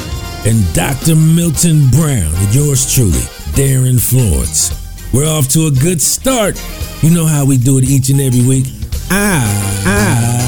and 0.48 0.64
Dr. 0.72 1.14
Milton 1.14 1.90
Brown, 1.90 2.32
and 2.35 2.55
yours 2.55 2.89
truly, 2.94 3.20
Darin 3.59 3.98
Florence. 3.98 4.70
We're 5.12 5.26
off 5.26 5.48
to 5.48 5.66
a 5.66 5.70
good 5.72 6.01
start. 6.01 6.55
You 7.02 7.10
know 7.10 7.26
how 7.26 7.44
we 7.44 7.56
do 7.56 7.76
it 7.78 7.82
each 7.82 8.09
and 8.09 8.20
every 8.20 8.47
week. 8.47 8.66
I, 9.10 9.43
I 9.85 10.48